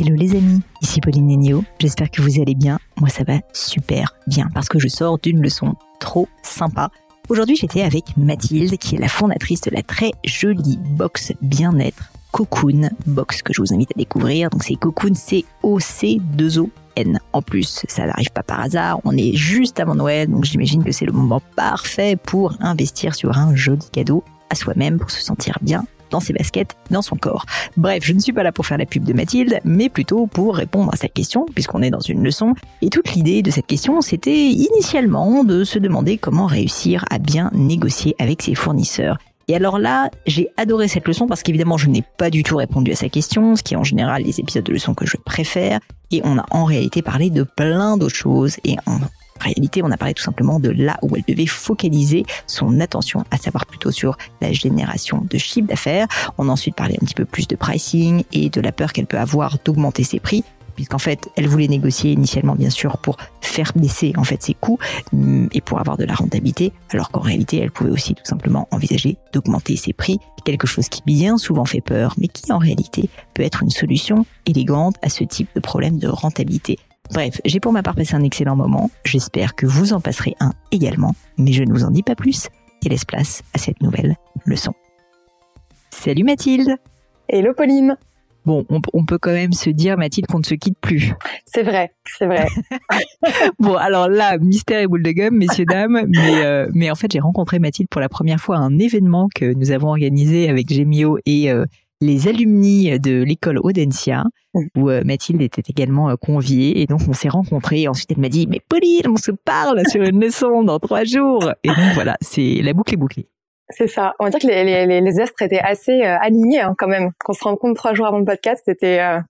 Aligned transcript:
Hello 0.00 0.16
les 0.16 0.34
amis, 0.34 0.62
ici 0.80 0.98
Pauline 1.02 1.26
Nenio, 1.26 1.62
j'espère 1.78 2.10
que 2.10 2.22
vous 2.22 2.40
allez 2.40 2.54
bien. 2.54 2.78
Moi 2.98 3.10
ça 3.10 3.22
va 3.22 3.34
super 3.52 4.14
bien 4.26 4.48
parce 4.54 4.66
que 4.66 4.78
je 4.78 4.88
sors 4.88 5.18
d'une 5.18 5.42
leçon 5.42 5.74
trop 5.98 6.26
sympa. 6.42 6.88
Aujourd'hui 7.28 7.54
j'étais 7.54 7.82
avec 7.82 8.16
Mathilde 8.16 8.78
qui 8.78 8.94
est 8.94 8.98
la 8.98 9.08
fondatrice 9.08 9.60
de 9.60 9.70
la 9.70 9.82
très 9.82 10.12
jolie 10.24 10.78
box 10.78 11.34
bien-être 11.42 12.10
Cocoon 12.32 12.88
Box 13.04 13.42
que 13.42 13.52
je 13.52 13.60
vous 13.60 13.74
invite 13.74 13.90
à 13.90 13.98
découvrir. 13.98 14.48
Donc 14.48 14.64
c'est 14.64 14.76
Cocoon 14.76 15.14
C-O-C-2-O-N. 15.14 17.20
En 17.34 17.42
plus, 17.42 17.84
ça 17.86 18.06
n'arrive 18.06 18.32
pas 18.32 18.42
par 18.42 18.60
hasard. 18.60 19.00
On 19.04 19.14
est 19.14 19.34
juste 19.34 19.80
avant 19.80 19.96
Noël, 19.96 20.30
donc 20.30 20.44
j'imagine 20.44 20.82
que 20.82 20.92
c'est 20.92 21.04
le 21.04 21.12
moment 21.12 21.42
parfait 21.56 22.16
pour 22.16 22.54
investir 22.60 23.14
sur 23.14 23.36
un 23.36 23.54
joli 23.54 23.86
cadeau 23.92 24.24
à 24.48 24.54
soi-même 24.54 24.98
pour 24.98 25.10
se 25.10 25.20
sentir 25.20 25.58
bien 25.60 25.84
dans 26.10 26.20
ses 26.20 26.32
baskets, 26.32 26.76
dans 26.90 27.02
son 27.02 27.16
corps. 27.16 27.46
Bref, 27.76 28.04
je 28.04 28.12
ne 28.12 28.18
suis 28.18 28.32
pas 28.32 28.42
là 28.42 28.52
pour 28.52 28.66
faire 28.66 28.78
la 28.78 28.86
pub 28.86 29.04
de 29.04 29.12
Mathilde, 29.12 29.60
mais 29.64 29.88
plutôt 29.88 30.26
pour 30.26 30.56
répondre 30.56 30.92
à 30.92 30.96
cette 30.96 31.12
question, 31.12 31.46
puisqu'on 31.54 31.82
est 31.82 31.90
dans 31.90 32.00
une 32.00 32.22
leçon. 32.22 32.54
Et 32.82 32.90
toute 32.90 33.12
l'idée 33.14 33.42
de 33.42 33.50
cette 33.50 33.66
question, 33.66 34.00
c'était 34.00 34.46
initialement 34.48 35.44
de 35.44 35.64
se 35.64 35.78
demander 35.78 36.18
comment 36.18 36.46
réussir 36.46 37.04
à 37.10 37.18
bien 37.18 37.50
négocier 37.54 38.14
avec 38.18 38.42
ses 38.42 38.54
fournisseurs. 38.54 39.18
Et 39.48 39.56
alors 39.56 39.80
là, 39.80 40.10
j'ai 40.26 40.48
adoré 40.56 40.86
cette 40.86 41.08
leçon 41.08 41.26
parce 41.26 41.42
qu'évidemment, 41.42 41.76
je 41.76 41.88
n'ai 41.88 42.04
pas 42.18 42.30
du 42.30 42.44
tout 42.44 42.56
répondu 42.56 42.92
à 42.92 42.94
sa 42.94 43.08
question, 43.08 43.56
ce 43.56 43.64
qui 43.64 43.74
est 43.74 43.76
en 43.76 43.82
général 43.82 44.22
les 44.22 44.38
épisodes 44.38 44.62
de 44.62 44.72
leçon 44.72 44.94
que 44.94 45.06
je 45.06 45.16
préfère. 45.16 45.80
Et 46.12 46.20
on 46.22 46.38
a 46.38 46.46
en 46.52 46.64
réalité 46.64 47.02
parlé 47.02 47.30
de 47.30 47.42
plein 47.42 47.96
d'autres 47.96 48.14
choses. 48.14 48.58
Et 48.62 48.76
en 48.86 49.00
réalité, 49.44 49.82
on 49.82 49.90
a 49.90 49.96
parlé 49.96 50.14
tout 50.14 50.22
simplement 50.22 50.60
de 50.60 50.70
là 50.70 50.98
où 51.02 51.16
elle 51.16 51.24
devait 51.26 51.46
focaliser 51.46 52.24
son 52.46 52.80
attention, 52.80 53.24
à 53.30 53.36
savoir 53.36 53.66
plutôt 53.66 53.90
sur 53.90 54.16
la 54.40 54.52
génération 54.52 55.24
de 55.28 55.38
chiffre 55.38 55.66
d'affaires. 55.66 56.06
On 56.38 56.48
a 56.48 56.52
ensuite 56.52 56.74
parlé 56.74 56.96
un 57.00 57.04
petit 57.04 57.14
peu 57.14 57.24
plus 57.24 57.48
de 57.48 57.56
pricing 57.56 58.24
et 58.32 58.50
de 58.50 58.60
la 58.60 58.72
peur 58.72 58.92
qu'elle 58.92 59.06
peut 59.06 59.18
avoir 59.18 59.58
d'augmenter 59.64 60.04
ses 60.04 60.20
prix 60.20 60.44
puisqu'en 60.80 60.98
fait, 60.98 61.28
elle 61.36 61.46
voulait 61.46 61.68
négocier 61.68 62.12
initialement, 62.12 62.54
bien 62.54 62.70
sûr, 62.70 62.96
pour 62.96 63.18
faire 63.42 63.72
baisser 63.76 64.14
en 64.16 64.24
fait 64.24 64.42
ses 64.42 64.54
coûts 64.54 64.78
mm, 65.12 65.48
et 65.52 65.60
pour 65.60 65.78
avoir 65.78 65.98
de 65.98 66.04
la 66.04 66.14
rentabilité, 66.14 66.72
alors 66.88 67.10
qu'en 67.10 67.20
réalité, 67.20 67.58
elle 67.58 67.70
pouvait 67.70 67.90
aussi 67.90 68.14
tout 68.14 68.24
simplement 68.24 68.66
envisager 68.70 69.18
d'augmenter 69.34 69.76
ses 69.76 69.92
prix, 69.92 70.18
quelque 70.42 70.66
chose 70.66 70.88
qui 70.88 71.02
bien 71.04 71.36
souvent 71.36 71.66
fait 71.66 71.82
peur, 71.82 72.14
mais 72.16 72.28
qui 72.28 72.50
en 72.50 72.56
réalité 72.56 73.10
peut 73.34 73.42
être 73.42 73.62
une 73.62 73.68
solution 73.68 74.24
élégante 74.46 74.96
à 75.02 75.10
ce 75.10 75.22
type 75.22 75.50
de 75.54 75.60
problème 75.60 75.98
de 75.98 76.08
rentabilité. 76.08 76.78
Bref, 77.12 77.40
j'ai 77.44 77.58
pour 77.58 77.72
ma 77.72 77.82
part 77.82 77.96
passé 77.96 78.14
un 78.14 78.22
excellent 78.22 78.54
moment. 78.54 78.90
J'espère 79.04 79.56
que 79.56 79.66
vous 79.66 79.92
en 79.92 80.00
passerez 80.00 80.36
un 80.38 80.52
également, 80.70 81.14
mais 81.38 81.52
je 81.52 81.64
ne 81.64 81.72
vous 81.72 81.84
en 81.84 81.90
dis 81.90 82.04
pas 82.04 82.14
plus 82.14 82.48
et 82.84 82.88
laisse 82.88 83.04
place 83.04 83.42
à 83.52 83.58
cette 83.58 83.82
nouvelle 83.82 84.16
leçon. 84.46 84.72
Salut 85.90 86.22
Mathilde 86.22 86.76
Hello 87.28 87.52
Pauline 87.52 87.96
Bon, 88.46 88.64
on, 88.70 89.04
peut 89.04 89.18
quand 89.18 89.32
même 89.32 89.52
se 89.52 89.68
dire, 89.68 89.98
Mathilde, 89.98 90.26
qu'on 90.26 90.38
ne 90.38 90.44
se 90.44 90.54
quitte 90.54 90.78
plus. 90.80 91.12
C'est 91.44 91.62
vrai, 91.62 91.92
c'est 92.06 92.24
vrai. 92.24 92.46
bon, 93.58 93.74
alors 93.74 94.08
là, 94.08 94.38
mystère 94.38 94.80
et 94.80 94.86
boule 94.86 95.02
de 95.02 95.10
gomme, 95.10 95.36
messieurs, 95.36 95.66
dames. 95.66 96.06
Mais, 96.08 96.42
euh, 96.42 96.66
mais 96.72 96.90
en 96.90 96.94
fait, 96.94 97.12
j'ai 97.12 97.20
rencontré 97.20 97.58
Mathilde 97.58 97.90
pour 97.90 98.00
la 98.00 98.08
première 98.08 98.40
fois 98.40 98.56
à 98.56 98.60
un 98.60 98.78
événement 98.78 99.28
que 99.34 99.52
nous 99.52 99.72
avons 99.72 99.88
organisé 99.88 100.48
avec 100.48 100.72
Gemio 100.72 101.18
et 101.26 101.52
euh, 101.52 101.66
les 102.00 102.28
alumni 102.28 102.98
de 102.98 103.22
l'école 103.22 103.58
Audencia, 103.58 104.24
où 104.76 104.90
euh, 104.90 105.02
Mathilde 105.04 105.42
était 105.42 105.62
également 105.68 106.16
conviée. 106.16 106.80
Et 106.80 106.86
donc, 106.86 107.00
on 107.08 107.12
s'est 107.12 107.28
rencontrés. 107.28 107.88
Ensuite, 107.88 108.12
elle 108.12 108.20
m'a 108.20 108.28
dit, 108.28 108.46
mais 108.48 108.60
Pauline, 108.68 109.08
on 109.08 109.16
se 109.16 109.30
parle 109.30 109.82
sur 109.88 110.02
une 110.02 110.20
leçon 110.20 110.62
dans 110.62 110.78
trois 110.78 111.04
jours. 111.04 111.52
Et 111.64 111.68
donc, 111.68 111.94
voilà, 111.94 112.16
c'est 112.20 112.60
la 112.62 112.72
boucle 112.72 112.94
est 112.94 112.96
bouclée. 112.96 113.28
C'est 113.70 113.86
ça. 113.86 114.14
On 114.18 114.24
va 114.24 114.30
dire 114.30 114.40
que 114.40 114.46
les, 114.46 114.86
les, 114.86 115.00
les 115.00 115.20
astres 115.20 115.42
étaient 115.42 115.60
assez 115.60 116.02
euh, 116.02 116.18
alignés 116.20 116.60
hein, 116.60 116.74
quand 116.76 116.88
même. 116.88 117.10
Qu'on 117.24 117.32
se 117.32 117.44
rende 117.44 117.58
compte 117.58 117.76
trois 117.76 117.94
jours 117.94 118.06
avant 118.06 118.18
le 118.18 118.24
podcast, 118.24 118.62
c'était 118.64 119.00
euh, 119.00 119.20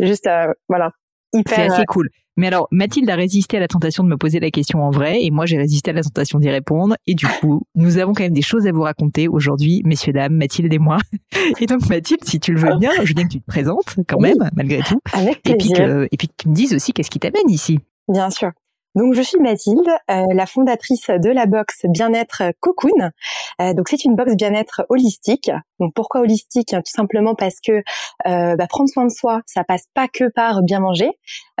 juste 0.00 0.26
euh, 0.26 0.52
voilà 0.68 0.92
hyper. 1.32 1.56
C'est 1.56 1.66
assez 1.66 1.84
cool. 1.84 2.08
Mais 2.38 2.46
alors, 2.46 2.68
Mathilde 2.70 3.10
a 3.10 3.16
résisté 3.16 3.56
à 3.56 3.60
la 3.60 3.66
tentation 3.66 4.04
de 4.04 4.08
me 4.08 4.16
poser 4.16 4.38
la 4.38 4.52
question 4.52 4.80
en 4.84 4.90
vrai, 4.90 5.24
et 5.24 5.32
moi 5.32 5.44
j'ai 5.44 5.56
résisté 5.58 5.90
à 5.90 5.92
la 5.92 6.02
tentation 6.04 6.38
d'y 6.38 6.48
répondre. 6.48 6.94
Et 7.08 7.16
du 7.16 7.26
coup, 7.26 7.62
nous 7.74 7.98
avons 7.98 8.12
quand 8.12 8.22
même 8.22 8.32
des 8.32 8.42
choses 8.42 8.64
à 8.68 8.70
vous 8.70 8.82
raconter 8.82 9.26
aujourd'hui, 9.26 9.82
messieurs 9.84 10.12
dames, 10.12 10.34
Mathilde 10.34 10.72
et 10.72 10.78
moi. 10.78 10.98
Et 11.60 11.66
donc 11.66 11.88
Mathilde, 11.88 12.24
si 12.24 12.38
tu 12.38 12.52
le 12.52 12.60
veux 12.60 12.76
bien, 12.78 12.92
je 13.02 13.08
veux 13.08 13.14
bien 13.14 13.24
que 13.24 13.32
tu 13.32 13.40
te 13.40 13.46
présentes 13.46 13.96
quand 14.06 14.20
même, 14.20 14.48
malgré 14.54 14.82
tout. 14.82 15.00
Avec 15.12 15.42
plaisir. 15.42 15.54
Et 15.54 15.56
puis 15.56 15.72
que, 15.72 16.08
et 16.12 16.16
puis 16.16 16.28
que 16.28 16.34
tu 16.38 16.48
me 16.48 16.54
dises 16.54 16.74
aussi 16.74 16.92
qu'est-ce 16.92 17.10
qui 17.10 17.18
t'amène 17.18 17.50
ici. 17.50 17.80
Bien 18.06 18.30
sûr. 18.30 18.52
Donc 18.98 19.14
je 19.14 19.22
suis 19.22 19.38
Mathilde, 19.38 19.88
euh, 20.10 20.22
la 20.34 20.44
fondatrice 20.44 21.08
de 21.08 21.30
la 21.30 21.46
box 21.46 21.82
bien-être 21.84 22.42
Cocoon. 22.58 23.12
Euh, 23.60 23.72
donc 23.72 23.88
c'est 23.88 24.04
une 24.04 24.16
box 24.16 24.34
bien-être 24.34 24.82
holistique. 24.88 25.52
Donc 25.78 25.94
pourquoi 25.94 26.22
holistique? 26.22 26.70
Tout 26.70 26.82
simplement 26.84 27.36
parce 27.36 27.60
que 27.64 27.84
euh, 28.26 28.56
bah, 28.56 28.66
prendre 28.68 28.90
soin 28.90 29.04
de 29.04 29.12
soi, 29.12 29.42
ça 29.46 29.62
passe 29.62 29.84
pas 29.94 30.08
que 30.08 30.24
par 30.34 30.64
bien 30.64 30.80
manger. 30.80 31.10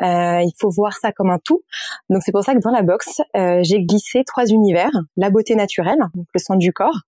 il 0.02 0.52
faut 0.58 0.70
voir 0.70 0.94
ça 0.94 1.12
comme 1.12 1.30
un 1.30 1.38
tout. 1.38 1.62
Donc 2.10 2.22
c'est 2.24 2.32
pour 2.32 2.42
ça 2.42 2.54
que 2.54 2.58
dans 2.58 2.72
la 2.72 2.82
box, 2.82 3.20
j'ai 3.34 3.84
glissé 3.84 4.24
trois 4.24 4.46
univers 4.46 4.90
la 5.16 5.30
beauté 5.30 5.54
naturelle, 5.54 6.00
donc 6.14 6.26
le 6.34 6.40
soin 6.40 6.56
du 6.56 6.72
corps, 6.72 7.02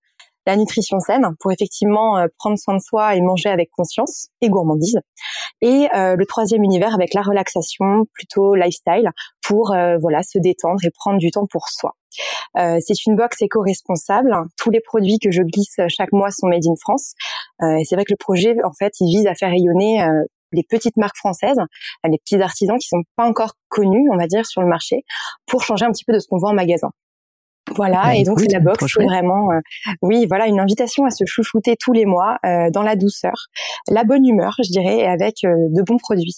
la 0.45 0.55
nutrition 0.55 0.99
saine 0.99 1.25
pour 1.39 1.51
effectivement 1.51 2.17
euh, 2.17 2.27
prendre 2.37 2.57
soin 2.57 2.75
de 2.75 2.81
soi 2.81 3.15
et 3.15 3.21
manger 3.21 3.49
avec 3.49 3.69
conscience 3.71 4.29
et 4.41 4.49
gourmandise. 4.49 4.99
Et 5.61 5.87
euh, 5.95 6.15
le 6.15 6.25
troisième 6.25 6.63
univers 6.63 6.93
avec 6.93 7.13
la 7.13 7.21
relaxation, 7.21 8.05
plutôt 8.13 8.55
lifestyle, 8.55 9.11
pour 9.43 9.73
euh, 9.73 9.97
voilà 9.99 10.23
se 10.23 10.39
détendre 10.39 10.79
et 10.83 10.91
prendre 10.91 11.19
du 11.19 11.31
temps 11.31 11.45
pour 11.49 11.69
soi. 11.69 11.95
c'est 12.55 13.05
une 13.05 13.15
box 13.15 13.41
éco-responsable. 13.41 14.35
Tous 14.57 14.69
les 14.69 14.81
produits 14.81 15.19
que 15.19 15.31
je 15.31 15.41
glisse 15.43 15.79
chaque 15.87 16.11
mois 16.11 16.31
sont 16.31 16.47
made 16.47 16.65
in 16.65 16.75
France. 16.79 17.13
et 17.61 17.85
c'est 17.85 17.95
vrai 17.95 18.05
que 18.05 18.13
le 18.13 18.17
projet, 18.17 18.55
en 18.63 18.73
fait, 18.73 18.93
il 18.99 19.07
vise 19.07 19.27
à 19.27 19.35
faire 19.35 19.49
rayonner 19.49 20.05
les 20.51 20.63
petites 20.63 20.97
marques 20.97 21.17
françaises, 21.17 21.59
les 22.03 22.17
petits 22.17 22.41
artisans 22.41 22.77
qui 22.77 22.87
sont 22.87 23.03
pas 23.15 23.25
encore 23.25 23.53
connus, 23.69 24.09
on 24.11 24.17
va 24.17 24.27
dire, 24.27 24.45
sur 24.45 24.61
le 24.61 24.67
marché, 24.67 25.03
pour 25.47 25.63
changer 25.63 25.85
un 25.85 25.91
petit 25.91 26.03
peu 26.03 26.13
de 26.13 26.19
ce 26.19 26.27
qu'on 26.27 26.37
voit 26.37 26.49
en 26.49 26.53
magasin. 26.53 26.91
Voilà, 27.69 28.03
bah, 28.03 28.15
et 28.15 28.23
donc 28.23 28.41
la 28.51 28.59
box, 28.59 28.85
c'est 28.87 29.03
vraiment, 29.03 29.51
euh, 29.51 29.59
oui, 30.01 30.25
voilà, 30.27 30.47
une 30.47 30.59
invitation 30.59 31.05
à 31.05 31.11
se 31.11 31.23
chouchouter 31.25 31.75
tous 31.79 31.93
les 31.93 32.05
mois 32.05 32.37
euh, 32.45 32.69
dans 32.71 32.81
la 32.81 32.95
douceur, 32.95 33.47
la 33.87 34.03
bonne 34.03 34.25
humeur, 34.25 34.55
je 34.63 34.71
dirais, 34.71 34.99
et 34.99 35.05
avec 35.05 35.43
euh, 35.45 35.53
de 35.69 35.81
bons 35.83 35.97
produits. 35.97 36.37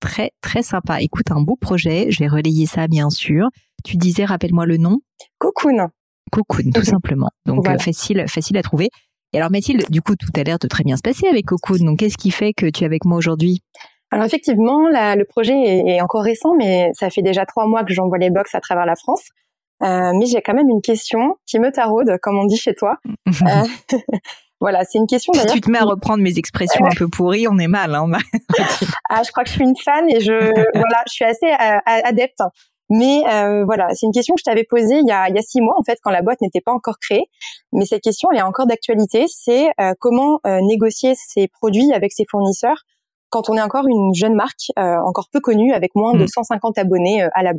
Très 0.00 0.32
très 0.40 0.62
sympa. 0.62 1.00
Écoute, 1.00 1.30
un 1.30 1.40
beau 1.40 1.56
projet. 1.56 2.10
Je 2.10 2.18
vais 2.18 2.28
relayer 2.28 2.66
ça, 2.66 2.88
bien 2.88 3.08
sûr. 3.08 3.48
Tu 3.84 3.96
disais, 3.96 4.24
rappelle-moi 4.24 4.66
le 4.66 4.76
nom. 4.76 4.98
Cocoon. 5.38 5.88
Cocoon, 6.32 6.72
tout 6.74 6.84
simplement. 6.84 7.30
Donc 7.46 7.66
facile, 7.80 8.24
facile 8.28 8.56
à 8.56 8.62
trouver. 8.62 8.88
Et 9.32 9.38
alors 9.38 9.50
Mathilde, 9.50 9.88
du 9.88 10.02
coup, 10.02 10.16
tout 10.16 10.28
a 10.36 10.42
l'air 10.42 10.58
de 10.58 10.66
très 10.66 10.82
bien 10.82 10.96
se 10.96 11.02
passer 11.02 11.26
avec 11.28 11.46
Cocoon. 11.46 11.84
Donc 11.84 12.00
qu'est-ce 12.00 12.18
qui 12.18 12.32
fait 12.32 12.52
que 12.52 12.66
tu 12.66 12.82
es 12.82 12.86
avec 12.86 13.04
moi 13.04 13.16
aujourd'hui? 13.16 13.62
Alors 14.10 14.26
effectivement, 14.26 14.88
le 14.90 15.24
projet 15.24 15.54
est, 15.54 16.00
encore 16.02 16.22
récent, 16.22 16.54
mais 16.58 16.90
ça 16.92 17.08
fait 17.08 17.22
déjà 17.22 17.46
trois 17.46 17.66
mois 17.66 17.82
que 17.82 17.94
j'envoie 17.94 18.18
les 18.18 18.28
box 18.28 18.54
à 18.54 18.60
travers 18.60 18.84
la 18.84 18.94
France. 18.94 19.22
Euh, 19.82 20.12
mais 20.18 20.26
j'ai 20.26 20.42
quand 20.42 20.54
même 20.54 20.68
une 20.68 20.80
question 20.80 21.36
qui 21.46 21.58
me 21.58 21.70
taraude, 21.70 22.16
comme 22.22 22.38
on 22.38 22.46
dit 22.46 22.58
chez 22.58 22.74
toi. 22.74 22.96
Euh, 23.46 23.98
voilà, 24.60 24.84
c'est 24.84 24.98
une 24.98 25.06
question 25.06 25.32
Si 25.32 25.46
tu 25.46 25.60
te 25.62 25.70
mets 25.70 25.78
à 25.78 25.84
reprendre 25.84 26.22
mes 26.22 26.36
expressions 26.38 26.84
un 26.84 26.94
peu 26.94 27.08
pourries, 27.08 27.48
on 27.48 27.58
est 27.58 27.66
mal. 27.66 27.94
Hein 27.94 28.10
ah, 29.08 29.22
je 29.24 29.32
crois 29.32 29.42
que 29.42 29.48
je 29.48 29.54
suis 29.54 29.64
une 29.64 29.76
fan 29.76 30.04
et 30.10 30.20
je 30.20 30.32
voilà, 30.32 31.02
je 31.08 31.12
suis 31.12 31.24
assez 31.24 31.46
euh, 31.46 31.78
adepte. 31.86 32.42
Mais 32.94 33.22
euh, 33.26 33.64
voilà, 33.64 33.88
c'est 33.94 34.04
une 34.04 34.12
question 34.12 34.34
que 34.34 34.40
je 34.40 34.44
t'avais 34.44 34.64
posée 34.64 34.98
il 34.98 35.08
y, 35.08 35.12
a, 35.12 35.30
il 35.30 35.34
y 35.34 35.38
a 35.38 35.42
six 35.42 35.62
mois 35.62 35.74
en 35.78 35.82
fait, 35.82 35.98
quand 36.02 36.10
la 36.10 36.20
boîte 36.20 36.42
n'était 36.42 36.60
pas 36.60 36.72
encore 36.72 36.98
créée. 36.98 37.24
Mais 37.72 37.86
cette 37.86 38.02
question, 38.02 38.28
elle 38.30 38.38
est 38.38 38.42
encore 38.42 38.66
d'actualité. 38.66 39.24
C'est 39.28 39.68
euh, 39.80 39.94
comment 39.98 40.40
euh, 40.46 40.58
négocier 40.60 41.14
ses 41.16 41.48
produits 41.48 41.90
avec 41.94 42.12
ses 42.12 42.24
fournisseurs 42.30 42.82
quand 43.30 43.48
on 43.48 43.56
est 43.56 43.62
encore 43.62 43.88
une 43.88 44.12
jeune 44.14 44.34
marque, 44.34 44.72
encore 44.76 45.30
peu 45.32 45.40
connue, 45.40 45.72
avec 45.72 45.94
moins 45.94 46.12
de 46.12 46.26
150 46.26 46.76
mm. 46.76 46.80
abonnés 46.80 47.26
à 47.32 47.42
la 47.42 47.54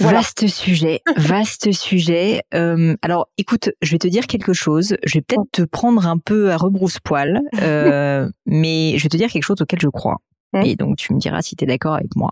Vaste 0.00 0.46
sujet, 0.46 1.00
vaste 1.16 1.72
sujet. 1.72 2.42
Euh, 2.54 2.96
alors, 3.02 3.28
écoute, 3.36 3.70
je 3.82 3.92
vais 3.92 3.98
te 3.98 4.06
dire 4.06 4.26
quelque 4.26 4.52
chose. 4.52 4.96
Je 5.04 5.18
vais 5.18 5.22
peut-être 5.22 5.50
te 5.52 5.62
prendre 5.62 6.06
un 6.06 6.18
peu 6.18 6.52
à 6.52 6.56
rebrousse-poil, 6.56 7.40
euh, 7.62 8.28
mais 8.46 8.96
je 8.96 9.02
vais 9.02 9.08
te 9.08 9.16
dire 9.16 9.28
quelque 9.28 9.42
chose 9.42 9.60
auquel 9.60 9.80
je 9.80 9.88
crois. 9.88 10.18
Mmh. 10.52 10.62
Et 10.64 10.76
donc, 10.76 10.96
tu 10.96 11.12
me 11.12 11.18
diras 11.18 11.42
si 11.42 11.56
tu 11.56 11.64
es 11.64 11.66
d'accord 11.66 11.94
avec 11.94 12.14
moi. 12.14 12.30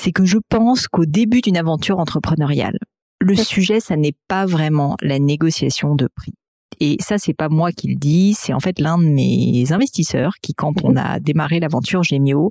C'est 0.00 0.12
que 0.12 0.24
je 0.24 0.38
pense 0.48 0.88
qu'au 0.88 1.06
début 1.06 1.40
d'une 1.40 1.56
aventure 1.56 2.00
entrepreneuriale, 2.00 2.78
le 3.20 3.34
mmh. 3.34 3.44
sujet, 3.44 3.80
ça 3.80 3.96
n'est 3.96 4.16
pas 4.26 4.44
vraiment 4.44 4.96
la 5.00 5.20
négociation 5.20 5.94
de 5.94 6.08
prix. 6.12 6.34
Et 6.80 6.96
ça, 7.00 7.16
c'est 7.18 7.34
pas 7.34 7.48
moi 7.48 7.70
qui 7.70 7.88
le 7.88 7.96
dis, 7.96 8.34
c'est 8.34 8.54
en 8.54 8.60
fait 8.60 8.80
l'un 8.80 8.98
de 8.98 9.04
mes 9.04 9.70
investisseurs 9.70 10.34
qui, 10.42 10.52
quand 10.54 10.82
on 10.82 10.94
mmh. 10.94 10.98
a 10.98 11.20
démarré 11.20 11.60
l'aventure 11.60 12.02
Gémio, 12.02 12.50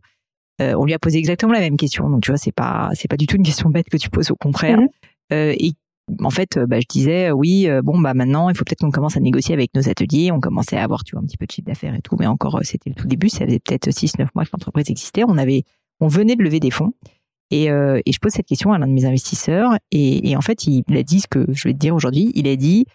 euh, 0.62 0.76
on 0.78 0.86
lui 0.86 0.94
a 0.94 1.00
posé 1.00 1.18
exactement 1.18 1.54
la 1.54 1.60
même 1.60 1.78
question. 1.78 2.10
Donc 2.10 2.22
tu 2.22 2.32
vois, 2.32 2.38
c'est 2.38 2.52
pas 2.52 2.90
c'est 2.94 3.08
pas 3.08 3.18
du 3.18 3.26
tout 3.26 3.36
une 3.36 3.44
question 3.44 3.70
bête 3.70 3.90
que 3.90 3.98
tu 3.98 4.10
poses, 4.10 4.32
au 4.32 4.36
contraire. 4.36 4.80
Mhm. 4.80 4.88
Euh, 5.34 5.56
et 5.58 5.74
en 6.24 6.30
fait, 6.30 6.60
bah, 6.60 6.80
je 6.80 6.88
disais 6.88 7.32
oui, 7.32 7.68
euh, 7.68 7.82
bon 7.82 8.00
bah 8.00 8.14
maintenant 8.14 8.50
il 8.50 8.56
faut 8.56 8.64
peut-être 8.64 8.82
qu'on 8.82 8.92
commence 8.92 9.18
à 9.18 9.20
négocier 9.20 9.54
avec 9.54 9.74
nos 9.76 9.90
ateliers. 9.90 10.32
On 10.32 10.40
commençait 10.40 10.78
à 10.78 10.84
avoir 10.84 11.04
tu 11.04 11.16
vois 11.16 11.24
un 11.24 11.26
petit 11.26 11.38
peu 11.38 11.46
de 11.46 11.52
chiffre 11.52 11.68
d'affaires 11.68 11.96
et 11.96 12.02
tout, 12.02 12.16
mais 12.20 12.28
encore 12.28 12.60
c'était 12.64 12.90
le 12.90 12.96
tout 12.96 13.08
début. 13.08 13.30
Ça 13.30 13.46
faisait 13.46 13.60
peut-être 13.60 13.90
6-9 13.90 14.28
mois 14.36 14.46
que 14.46 14.50
l'entreprise 14.54 14.90
existait. 14.90 15.24
On 15.28 15.38
avait 15.38 15.64
on 16.00 16.08
venait 16.08 16.36
de 16.36 16.44
lever 16.44 16.60
des 16.60 16.72
fonds. 16.72 16.94
Et, 17.54 17.66
et 17.66 18.12
je 18.14 18.20
pose 18.22 18.32
cette 18.32 18.46
question 18.46 18.72
à 18.72 18.80
l'un 18.80 18.88
de 18.88 18.94
mes 18.94 19.04
investisseurs 19.04 19.74
et, 19.92 20.30
et 20.30 20.38
en 20.38 20.42
fait 20.42 20.68
il 20.68 20.86
a 20.96 21.04
dit 21.04 21.20
ce 21.20 21.28
que 21.28 21.46
je 21.52 21.68
vais 21.68 21.74
te 21.74 21.80
dire 21.80 21.94
aujourd'hui. 21.94 22.32
Il 22.34 22.48
a 22.48 22.56
dit 22.56 22.86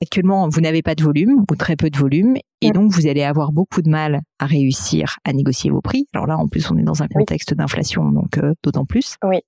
actuellement, 0.00 0.48
vous 0.48 0.60
n'avez 0.60 0.82
pas 0.82 0.94
de 0.94 1.02
volume 1.02 1.44
ou 1.50 1.56
très 1.56 1.76
peu 1.76 1.90
de 1.90 1.96
volume, 1.96 2.36
et 2.60 2.70
donc 2.70 2.92
vous 2.92 3.06
allez 3.06 3.22
avoir 3.22 3.52
beaucoup 3.52 3.82
de 3.82 3.90
mal 3.90 4.20
à 4.38 4.46
réussir 4.46 5.16
à 5.24 5.32
négocier 5.32 5.70
vos 5.70 5.80
prix. 5.80 6.06
Alors 6.14 6.26
là, 6.26 6.36
en 6.38 6.48
plus, 6.48 6.70
on 6.70 6.76
est 6.76 6.82
dans 6.82 7.02
un 7.02 7.08
contexte 7.08 7.54
d'inflation, 7.54 8.10
donc 8.10 8.38
euh, 8.38 8.54
d'autant 8.62 8.84
plus. 8.84 9.16
Oui. 9.24 9.40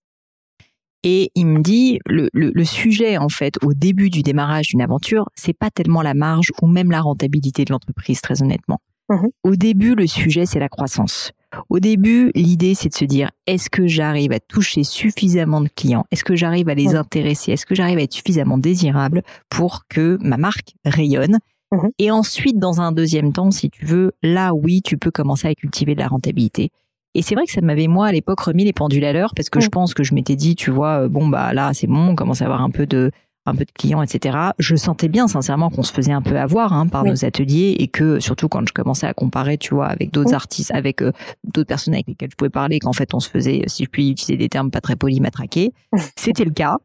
Et 1.05 1.31
il 1.35 1.47
me 1.47 1.61
dit 1.61 2.01
le, 2.07 2.29
le, 2.33 2.65
sujet 2.65 3.19
en 3.19 3.29
fait 3.29 3.55
au 3.63 3.73
début 3.73 4.11
du 4.11 4.23
démarrage 4.23 4.69
d'une 4.69 4.83
aventure, 4.83 5.29
c'est 5.37 5.57
pas 5.57 5.71
tellement 5.71 6.03
la 6.03 6.15
marge 6.15 6.53
ou 6.61 6.67
même 6.67 6.91
la 6.91 7.01
rentabilité 7.01 7.65
de 7.65 7.73
l'entreprise, 7.73 8.21
très 8.21 8.43
honnêtement. 8.43 8.81
Mhm. 9.09 9.29
Au 9.45 9.55
début, 9.55 9.95
le 9.95 10.09
sujet 10.09 10.45
c'est 10.45 10.59
la 10.59 10.69
croissance. 10.69 11.33
Au 11.69 11.81
début, 11.81 12.31
l'idée, 12.35 12.75
c'est 12.75 12.89
de 12.91 12.95
se 12.95 13.05
dire, 13.05 13.31
est-ce 13.47 13.71
que 13.71 13.87
j'arrive 13.87 14.33
à 14.33 14.41
toucher 14.41 14.85
suffisamment 14.85 15.61
de 15.61 15.69
clients? 15.69 16.05
Est-ce 16.11 16.25
que 16.25 16.37
j'arrive 16.37 16.69
à 16.69 16.75
les 16.75 16.95
intéresser? 16.95 17.53
Est-ce 17.53 17.67
que 17.67 17.75
j'arrive 17.75 17.99
à 17.99 18.03
être 18.03 18.13
suffisamment 18.13 18.59
désirable 18.59 19.23
pour 19.49 19.87
que 19.89 20.19
ma 20.21 20.37
marque 20.37 20.75
rayonne? 20.85 21.39
Mhm. 21.73 21.91
Et 21.99 22.11
ensuite, 22.11 22.59
dans 22.59 22.81
un 22.81 22.93
deuxième 22.93 23.33
temps, 23.33 23.51
si 23.51 23.71
tu 23.71 23.85
veux, 23.85 24.13
là, 24.23 24.55
oui, 24.55 24.83
tu 24.83 24.99
peux 24.99 25.11
commencer 25.11 25.49
à 25.49 25.55
cultiver 25.55 25.95
de 25.95 26.01
la 26.01 26.09
rentabilité. 26.09 26.71
Et 27.15 27.23
c'est 27.23 27.35
vrai 27.35 27.47
que 27.47 27.53
ça 27.53 27.61
m'avait, 27.61 27.89
moi, 27.89 28.07
à 28.07 28.13
l'époque, 28.13 28.41
remis 28.41 28.65
les 28.65 28.73
pendules 28.73 29.05
à 29.05 29.13
l'heure 29.13 29.33
parce 29.35 29.51
que 29.51 29.61
je 29.61 29.69
pense 29.69 29.95
que 29.95 30.05
je 30.05 30.15
m'étais 30.15 30.37
dit, 30.37 30.55
tu 30.55 30.71
vois, 30.71 31.05
euh, 31.05 31.09
bon, 31.09 31.29
bah 31.29 31.53
là, 31.53 31.73
c'est 31.73 31.87
bon, 31.87 32.11
on 32.11 32.15
commence 32.15 32.43
à 32.43 32.45
avoir 32.45 32.63
un 32.63 32.71
peu 32.71 32.87
de 32.87 33.11
un 33.49 33.55
peu 33.55 33.65
de 33.65 33.73
clients, 33.73 34.03
etc. 34.03 34.39
Je 34.59 34.77
sentais 34.77 35.09
bien 35.09 35.29
sincèrement 35.29 35.71
qu'on 35.71 35.83
se 35.83 35.93
faisait 35.93 36.13
un 36.13 36.23
peu 36.23 36.39
avoir 36.39 36.73
hein, 36.73 36.87
par 36.87 37.05
nos 37.05 37.25
ateliers 37.25 37.77
et 37.79 37.89
que 37.89 38.21
surtout 38.21 38.49
quand 38.49 38.67
je 38.67 38.73
commençais 38.73 39.07
à 39.07 39.15
comparer, 39.15 39.59
tu 39.59 39.75
vois, 39.75 39.87
avec 39.87 40.13
d'autres 40.13 40.35
artistes, 40.35 40.73
avec 40.73 41.03
euh, 41.03 41.13
d'autres 41.45 41.69
personnes 41.69 41.95
avec 41.95 42.07
lesquelles 42.07 42.31
je 42.31 42.37
pouvais 42.37 42.51
parler, 42.51 42.79
qu'en 42.79 42.93
fait 42.93 43.15
on 43.15 43.21
se 43.21 43.29
faisait, 43.29 43.63
si 43.67 43.85
je 43.85 43.89
puis 43.89 44.11
utiliser 44.11 44.37
des 44.37 44.49
termes 44.49 44.71
pas 44.71 44.81
très 44.81 44.97
polis, 44.97 45.21
matraquer. 45.21 45.73
C'était 46.17 46.45
le 46.45 46.53
cas, 46.53 46.79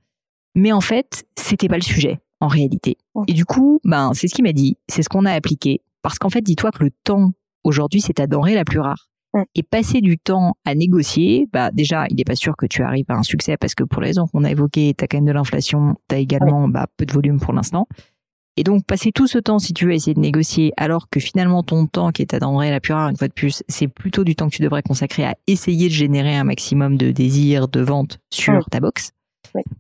mais 0.56 0.72
en 0.72 0.82
fait 0.82 1.26
c'était 1.38 1.68
pas 1.68 1.78
le 1.78 1.82
sujet 1.82 2.20
en 2.40 2.48
réalité. 2.48 2.98
Et 3.28 3.34
du 3.34 3.46
coup, 3.46 3.80
ben 3.84 4.12
c'est 4.14 4.28
ce 4.28 4.36
qu'il 4.36 4.44
m'a 4.44 4.54
dit, 4.54 4.78
c'est 4.88 5.04
ce 5.04 5.10
qu'on 5.10 5.26
a 5.26 5.32
appliqué, 5.32 5.82
parce 6.02 6.20
qu'en 6.20 6.30
fait 6.30 6.42
dis-toi 6.42 6.72
que 6.72 6.84
le 6.84 6.92
temps 7.04 7.32
aujourd'hui 7.64 8.02
c'est 8.02 8.14
ta 8.14 8.28
denrée 8.28 8.56
la 8.56 8.66
plus 8.66 8.80
rare. 8.80 9.10
Mm. 9.34 9.44
Et 9.56 9.64
passer 9.64 10.02
du 10.02 10.18
temps 10.18 10.56
à 10.66 10.76
négocier, 10.76 11.48
bah 11.52 11.72
déjà, 11.72 12.06
il 12.10 12.18
n'est 12.18 12.24
pas 12.24 12.36
sûr 12.36 12.56
que 12.56 12.66
tu 12.66 12.82
arrives 12.84 13.06
à 13.10 13.16
un 13.16 13.24
succès 13.24 13.58
parce 13.58 13.76
que 13.76 13.84
pour 13.84 14.02
les 14.02 14.10
raisons 14.10 14.28
qu'on 14.28 14.44
a 14.44 14.52
évoquées, 14.52 14.94
tu 14.98 15.04
as 15.04 15.08
quand 15.08 15.18
même 15.18 15.26
de 15.26 15.32
l'inflation, 15.32 15.96
tu 16.10 16.16
as 16.16 16.20
également 16.20 16.68
bah, 16.68 16.88
peu 16.98 17.06
de 17.06 17.14
volume 17.14 17.40
pour 17.40 17.54
l'instant. 17.54 17.88
Et 18.56 18.64
donc, 18.64 18.86
passer 18.86 19.12
tout 19.12 19.26
ce 19.26 19.40
temps, 19.40 19.58
si 19.58 19.74
tu 19.74 19.88
veux, 19.88 19.94
essayer 19.94 20.14
de 20.14 20.20
négocier, 20.20 20.74
alors 20.78 21.10
que 21.10 21.20
finalement, 21.20 21.64
ton 21.64 21.88
temps, 21.88 22.12
qui 22.12 22.22
est 22.22 22.28
ta 22.28 22.40
denrée 22.40 22.70
la 22.70 22.80
plus 22.80 22.94
rare, 22.94 23.10
une 23.10 23.18
fois 23.18 23.28
de 23.28 23.34
plus, 23.34 23.64
c'est 23.68 23.88
plutôt 23.88 24.24
du 24.24 24.36
temps 24.36 24.48
que 24.48 24.56
tu 24.56 24.62
devrais 24.62 24.84
consacrer 24.84 25.26
à 25.26 25.36
essayer 25.48 25.88
de 25.88 25.94
générer 25.94 26.36
un 26.36 26.44
maximum 26.44 26.96
de 26.96 27.10
désir, 27.10 27.68
de 27.68 27.82
vente 27.82 28.20
sur 28.32 28.54
mm. 28.54 28.66
ta 28.70 28.80
box. 28.80 29.12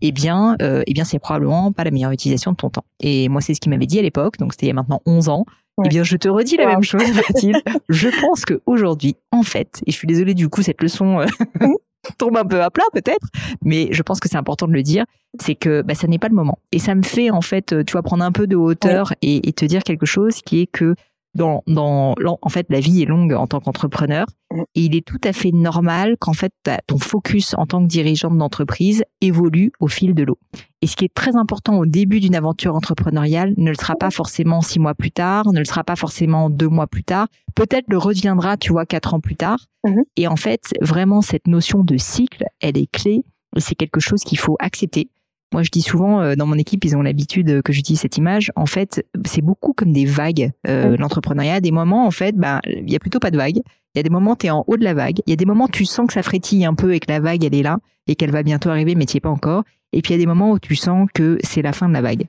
Eh 0.02 0.12
bien, 0.12 0.56
euh, 0.62 0.84
eh 0.88 0.94
bien, 0.94 1.04
c'est 1.04 1.20
probablement 1.20 1.72
pas 1.72 1.84
la 1.84 1.92
meilleure 1.92 2.12
utilisation 2.12 2.52
de 2.52 2.58
ton 2.58 2.70
temps. 2.70 2.86
Et 3.00 3.30
moi, 3.30 3.42
c'est 3.42 3.54
ce 3.54 3.62
qu'il 3.62 3.70
m'avait 3.70 3.86
dit 3.86 4.00
à 4.00 4.02
l'époque. 4.02 4.38
Donc, 4.38 4.54
c'était 4.54 4.68
il 4.68 4.70
y 4.70 4.72
a 4.72 4.76
maintenant 4.76 5.02
11 5.06 5.30
ans. 5.30 5.46
Eh 5.84 5.90
bien, 5.90 6.04
je 6.04 6.18
te 6.18 6.28
redis 6.28 6.58
la 6.58 6.68
même 6.68 6.84
chose, 6.84 7.12
Mathilde. 7.16 7.62
je 7.90 8.10
pense 8.22 8.46
qu'aujourd'hui, 8.46 9.16
en 9.31 9.44
fait, 9.44 9.81
et 9.86 9.92
je 9.92 9.98
suis 9.98 10.08
désolée 10.08 10.34
du 10.34 10.50
coup, 10.50 10.62
cette 10.62 10.81
leçon 10.81 11.22
euh, 11.22 11.25
tombe 12.18 12.38
un 12.38 12.46
peu 12.46 12.62
à 12.62 12.70
plat 12.70 12.84
peut-être, 12.94 13.28
mais 13.64 13.88
je 13.92 14.04
pense 14.04 14.20
que 14.20 14.30
c'est 14.30 14.38
important 14.38 14.68
de 14.68 14.74
le 14.74 14.84
dire, 14.84 15.06
c'est 15.40 15.56
que 15.56 15.81
bah, 15.81 15.96
ça 15.96 16.08
n'est 16.08 16.20
pas 16.20 16.30
le 16.30 16.36
moment. 16.36 16.60
Et 16.72 16.80
ça 16.80 16.94
me 16.94 17.02
fait 17.02 17.31
en 17.31 17.42
fait, 17.42 17.74
euh, 17.74 17.84
tu 17.84 17.94
vois, 17.94 18.04
prendre 18.04 18.24
un 18.24 18.31
peu 18.31 18.46
de 18.46 18.56
hauteur 18.56 19.14
et, 19.22 19.48
et 19.48 19.54
te 19.54 19.66
dire 19.66 19.84
quelque 19.84 20.06
chose 20.06 20.42
qui 20.42 20.62
est 20.62 20.68
que 20.68 20.96
dans, 21.35 21.63
dans, 21.68 22.15
en 22.41 22.50
fait, 22.50 22.68
la 22.69 22.80
vie 22.80 23.01
est 23.01 23.06
longue 23.06 23.33
en 23.33 23.47
tant 23.47 23.59
qu'entrepreneur 23.59 24.27
mm. 24.51 24.62
et 24.75 24.81
il 24.81 24.95
est 24.95 25.06
tout 25.06 25.19
à 25.24 25.33
fait 25.33 25.51
normal 25.51 26.15
qu'en 26.19 26.33
fait, 26.33 26.53
ton 26.88 27.00
focus 27.00 27.56
en 27.57 27.65
tant 27.65 27.81
que 27.81 27.88
dirigeant 27.88 28.31
d'entreprise 28.31 29.03
évolue 29.21 29.71
au 29.80 29.88
fil 29.88 30.13
de 30.13 30.24
l'eau. 30.24 30.38
Et 30.81 30.88
ce 30.88 30.95
qui 30.95 31.06
est 31.06 31.13
très 31.13 31.35
important 31.35 31.77
au 31.77 31.85
début 31.85 32.19
d'une 32.19 32.35
aventure 32.35 32.75
entrepreneuriale 32.75 33.53
ne 33.57 33.69
le 33.69 33.75
sera 33.75 33.95
pas 33.95 34.12
forcément 34.12 34.62
six 34.62 34.80
mois 34.80 34.95
plus 34.95 35.12
tard, 35.12 35.51
ne 35.51 35.59
le 35.59 35.65
sera 35.65 35.83
pas 35.83 35.95
forcément 35.95 36.50
deux 36.50 36.68
mois 36.69 36.88
plus 36.88 37.03
tard, 37.03 37.27
peut-être 37.56 37.85
le 37.88 37.97
reviendra, 37.97 38.57
tu 38.57 38.71
vois, 38.71 38.85
quatre 38.85 39.13
ans 39.13 39.19
plus 39.19 39.35
tard. 39.35 39.59
Mm-hmm. 39.85 40.03
Et 40.18 40.27
en 40.27 40.35
fait, 40.35 40.74
vraiment, 40.81 41.21
cette 41.21 41.47
notion 41.47 41.83
de 41.83 41.97
cycle, 41.97 42.44
elle 42.62 42.77
est 42.77 42.91
clé. 42.91 43.24
C'est 43.57 43.75
quelque 43.75 44.00
chose 44.00 44.24
qu'il 44.24 44.39
faut 44.39 44.56
accepter 44.59 45.09
moi, 45.54 45.64
je 45.64 45.70
dis 45.70 45.82
souvent, 45.82 46.22
euh, 46.22 46.36
dans 46.36 46.48
mon 46.48 46.58
équipe, 46.58 46.84
ils 46.84 46.96
ont 46.98 47.02
l'habitude 47.02 47.62
que 47.62 47.72
j'utilise 47.72 48.02
cette 48.02 48.18
image. 48.18 48.52
En 48.56 48.66
fait, 48.66 49.06
c'est 49.26 49.42
beaucoup 49.42 49.74
comme 49.74 49.94
des 49.94 50.06
vagues, 50.06 50.52
euh, 50.68 50.98
l'entrepreneuriat. 50.98 51.62
Des 51.62 51.72
moments, 51.72 52.06
en 52.06 52.12
fait, 52.12 52.36
bah, 52.36 52.60
il 52.66 52.92
y 52.92 52.96
a 52.96 53.00
plutôt 53.00 53.20
pas 53.20 53.32
de 53.32 53.38
vagues. 53.38 53.62
Il 53.96 53.98
y 53.98 54.00
a 54.00 54.04
des 54.04 54.10
moments, 54.10 54.36
tu 54.36 54.48
es 54.48 54.50
en 54.50 54.64
haut 54.68 54.78
de 54.78 54.84
la 54.84 54.96
vague. 54.96 55.20
Il 55.28 55.30
y 55.30 55.34
a 55.34 55.36
des 55.36 55.46
moments, 55.46 55.68
tu 55.68 55.86
sens 55.86 56.08
que 56.08 56.14
ça 56.14 56.24
frétille 56.24 56.66
un 56.66 56.74
peu 56.74 56.94
et 56.94 57.00
que 57.00 57.12
la 57.12 57.20
vague, 57.20 57.46
elle 57.46 57.56
est 57.56 57.62
là 57.62 57.78
et 58.08 58.16
qu'elle 58.16 58.32
va 58.32 58.44
bientôt 58.44 58.70
arriver, 58.70 58.96
mais 58.96 59.06
tu 59.06 59.18
es 59.18 59.20
pas 59.20 59.30
encore. 59.30 59.64
Et 59.94 60.02
puis, 60.02 60.14
il 60.14 60.18
y 60.18 60.20
a 60.20 60.24
des 60.24 60.28
moments 60.28 60.52
où 60.52 60.60
tu 60.60 60.76
sens 60.76 61.08
que 61.14 61.38
c'est 61.44 61.62
la 61.62 61.72
fin 61.72 61.88
de 61.88 61.94
la 61.94 62.02
vague. 62.02 62.28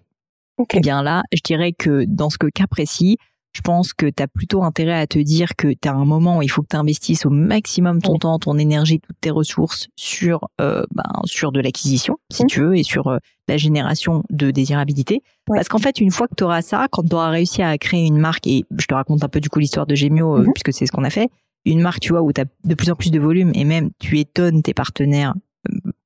Et 0.61 0.65
eh 0.75 0.81
bien 0.81 1.03
là, 1.03 1.23
je 1.33 1.41
dirais 1.43 1.73
que 1.73 2.05
dans 2.07 2.31
ce 2.31 2.37
cas 2.37 2.67
précis, 2.69 3.19
je 3.55 3.61
pense 3.61 3.93
que 3.93 4.07
tu 4.07 4.23
as 4.23 4.27
plutôt 4.27 4.65
intérêt 4.65 4.99
à 4.99 5.07
te 5.07 5.19
dire 5.19 5.55
que 5.57 5.69
tu 5.69 5.89
as 5.89 5.95
un 5.95 6.05
moment 6.05 6.39
où 6.39 6.43
il 6.43 6.51
faut 6.51 6.63
que 6.63 6.69
tu 6.71 6.77
investisses 6.77 7.25
au 7.25 7.31
maximum 7.31 8.03
ton 8.03 8.19
temps, 8.19 8.39
ton 8.39 8.59
énergie, 8.59 9.01
toutes 9.01 9.21
tes 9.21 9.31
ressources 9.31 9.89
sur 9.97 10.49
euh, 10.61 10.83
ben, 10.95 11.05
sur 11.25 11.53
de 11.53 11.61
l'acquisition, 11.61 12.17
si 12.33 12.45
tu 12.47 12.61
veux, 12.61 12.77
et 12.77 12.83
sur 12.83 13.07
euh, 13.07 13.19
la 13.49 13.57
génération 13.57 14.25
de 14.31 14.51
désirabilité. 14.51 15.23
Parce 15.47 15.69
qu'en 15.69 15.79
fait, 15.79 16.01
une 16.01 16.11
fois 16.11 16.27
que 16.27 16.35
tu 16.37 16.43
auras 16.43 16.63
ça, 16.63 16.89
quand 16.91 17.09
tu 17.09 17.15
auras 17.15 17.31
réussi 17.31 17.63
à 17.63 17.79
créer 17.79 18.07
une 18.07 18.19
marque, 18.19 18.47
et 18.49 18.65
je 18.77 18.87
te 18.87 18.95
raconte 18.95 19.23
un 19.23 19.29
peu 19.29 19.41
du 19.41 19.49
coup 19.49 19.61
l'histoire 19.61 19.87
de 19.87 19.95
Gemio, 19.95 20.37
euh, 20.37 20.43
mmh 20.43 20.53
puisque 20.53 20.73
c'est 20.73 20.87
ce 20.87 20.93
qu'on 20.93 21.05
a 21.05 21.11
fait, 21.11 21.31
une 21.65 21.81
marque, 21.81 22.01
tu 22.01 22.11
vois, 22.11 22.23
où 22.23 22.33
tu 22.33 22.41
as 22.41 22.47
de 22.65 22.75
plus 22.75 22.91
en 22.91 22.97
plus 22.97 23.11
de 23.13 23.21
volume, 23.21 23.53
et 23.55 23.65
même 23.65 23.91
tu 24.01 24.19
étonnes 24.19 24.63
tes 24.63 24.75
partenaires 24.75 25.35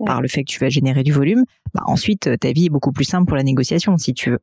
par 0.04 0.20
le 0.20 0.28
fait 0.28 0.44
que 0.44 0.50
tu 0.50 0.60
vas 0.60 0.68
générer 0.68 1.02
du 1.02 1.12
volume, 1.12 1.44
bah 1.74 1.82
ensuite 1.86 2.38
ta 2.38 2.52
vie 2.52 2.66
est 2.66 2.70
beaucoup 2.70 2.92
plus 2.92 3.04
simple 3.04 3.26
pour 3.26 3.36
la 3.36 3.42
négociation, 3.42 3.96
si 3.96 4.14
tu 4.14 4.30
veux. 4.30 4.38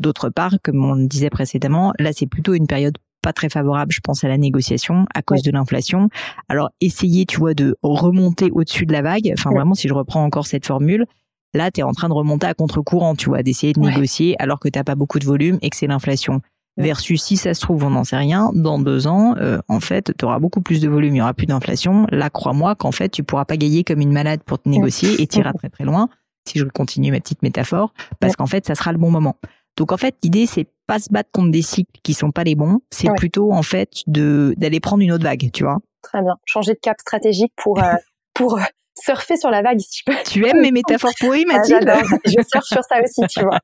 D'autre 0.00 0.30
part, 0.30 0.54
comme 0.62 0.84
on 0.84 0.94
le 0.94 1.06
disait 1.06 1.30
précédemment, 1.30 1.92
là 1.98 2.12
c'est 2.12 2.26
plutôt 2.26 2.54
une 2.54 2.66
période 2.66 2.98
pas 3.22 3.32
très 3.32 3.48
favorable, 3.48 3.92
je 3.92 4.00
pense, 4.00 4.24
à 4.24 4.28
la 4.28 4.38
négociation 4.38 5.06
à 5.14 5.22
cause 5.22 5.42
de 5.42 5.50
l'inflation. 5.50 6.08
Alors, 6.48 6.70
essayer, 6.80 7.26
tu 7.26 7.38
vois, 7.38 7.54
de 7.54 7.76
remonter 7.82 8.50
au-dessus 8.50 8.86
de 8.86 8.92
la 8.92 9.02
vague. 9.02 9.32
Enfin, 9.38 9.50
vraiment, 9.50 9.74
si 9.74 9.88
je 9.88 9.94
reprends 9.94 10.24
encore 10.24 10.46
cette 10.46 10.66
formule, 10.66 11.06
là, 11.54 11.70
tu 11.70 11.80
es 11.80 11.82
en 11.82 11.92
train 11.92 12.08
de 12.08 12.14
remonter 12.14 12.46
à 12.46 12.54
contre-courant, 12.54 13.14
tu 13.14 13.28
vois, 13.28 13.42
d'essayer 13.42 13.72
de 13.72 13.80
négocier 13.80 14.36
alors 14.38 14.58
que 14.58 14.68
t'as 14.68 14.84
pas 14.84 14.94
beaucoup 14.94 15.18
de 15.18 15.26
volume 15.26 15.58
et 15.62 15.70
que 15.70 15.76
c'est 15.76 15.86
l'inflation. 15.86 16.40
Versus, 16.76 17.22
si 17.22 17.36
ça 17.36 17.52
se 17.52 17.60
trouve, 17.60 17.84
on 17.84 17.90
n'en 17.90 18.04
sait 18.04 18.16
rien, 18.16 18.50
dans 18.54 18.78
deux 18.78 19.06
ans, 19.06 19.34
euh, 19.36 19.58
en 19.68 19.80
fait, 19.80 20.14
tu 20.16 20.24
auras 20.24 20.38
beaucoup 20.38 20.62
plus 20.62 20.80
de 20.80 20.88
volume, 20.88 21.14
il 21.16 21.18
y 21.18 21.20
aura 21.20 21.34
plus 21.34 21.46
d'inflation. 21.46 22.06
Là, 22.10 22.30
crois-moi 22.30 22.74
qu'en 22.74 22.92
fait, 22.92 23.10
tu 23.10 23.22
pourras 23.22 23.44
pas 23.44 23.58
gagner 23.58 23.84
comme 23.84 24.00
une 24.00 24.12
malade 24.12 24.40
pour 24.46 24.60
te 24.60 24.68
négocier 24.68 25.20
et 25.20 25.26
tirer 25.26 25.50
très 25.58 25.68
très 25.68 25.84
loin, 25.84 26.08
si 26.48 26.58
je 26.58 26.64
continue 26.64 27.10
ma 27.10 27.20
petite 27.20 27.42
métaphore, 27.42 27.92
parce 28.18 28.34
qu'en 28.34 28.46
fait, 28.46 28.66
ça 28.66 28.74
sera 28.74 28.92
le 28.92 28.98
bon 28.98 29.10
moment. 29.10 29.36
Donc 29.80 29.92
en 29.92 29.96
fait, 29.96 30.14
l'idée 30.22 30.44
c'est 30.44 30.66
pas 30.86 30.98
se 30.98 31.08
battre 31.10 31.30
contre 31.32 31.50
des 31.50 31.62
cycles 31.62 31.90
qui 32.02 32.12
sont 32.12 32.30
pas 32.32 32.44
les 32.44 32.54
bons, 32.54 32.80
c'est 32.90 33.08
plutôt 33.16 33.50
en 33.52 33.62
fait 33.62 33.88
de 34.06 34.52
d'aller 34.58 34.78
prendre 34.78 35.02
une 35.02 35.10
autre 35.10 35.24
vague, 35.24 35.50
tu 35.54 35.64
vois. 35.64 35.78
Très 36.02 36.20
bien, 36.20 36.34
changer 36.44 36.74
de 36.74 36.78
cap 36.82 36.96
stratégique 37.00 37.52
pour 37.56 37.82
euh, 37.82 37.94
pour 38.34 38.58
euh, 38.58 38.62
surfer 39.02 39.38
sur 39.38 39.50
la 39.50 39.62
vague 39.62 39.78
si 39.78 40.02
je 40.06 40.12
peux. 40.12 40.18
Tu 40.26 40.46
aimes 40.46 40.60
mes 40.60 40.70
métaphores 40.70 41.12
pourries, 41.18 41.44
ah, 41.50 41.56
Mathilde 41.56 41.90
Je 42.26 42.42
surfe 42.46 42.66
sur 42.66 42.84
ça 42.84 43.00
aussi, 43.02 43.22
tu 43.30 43.40
vois. 43.42 43.58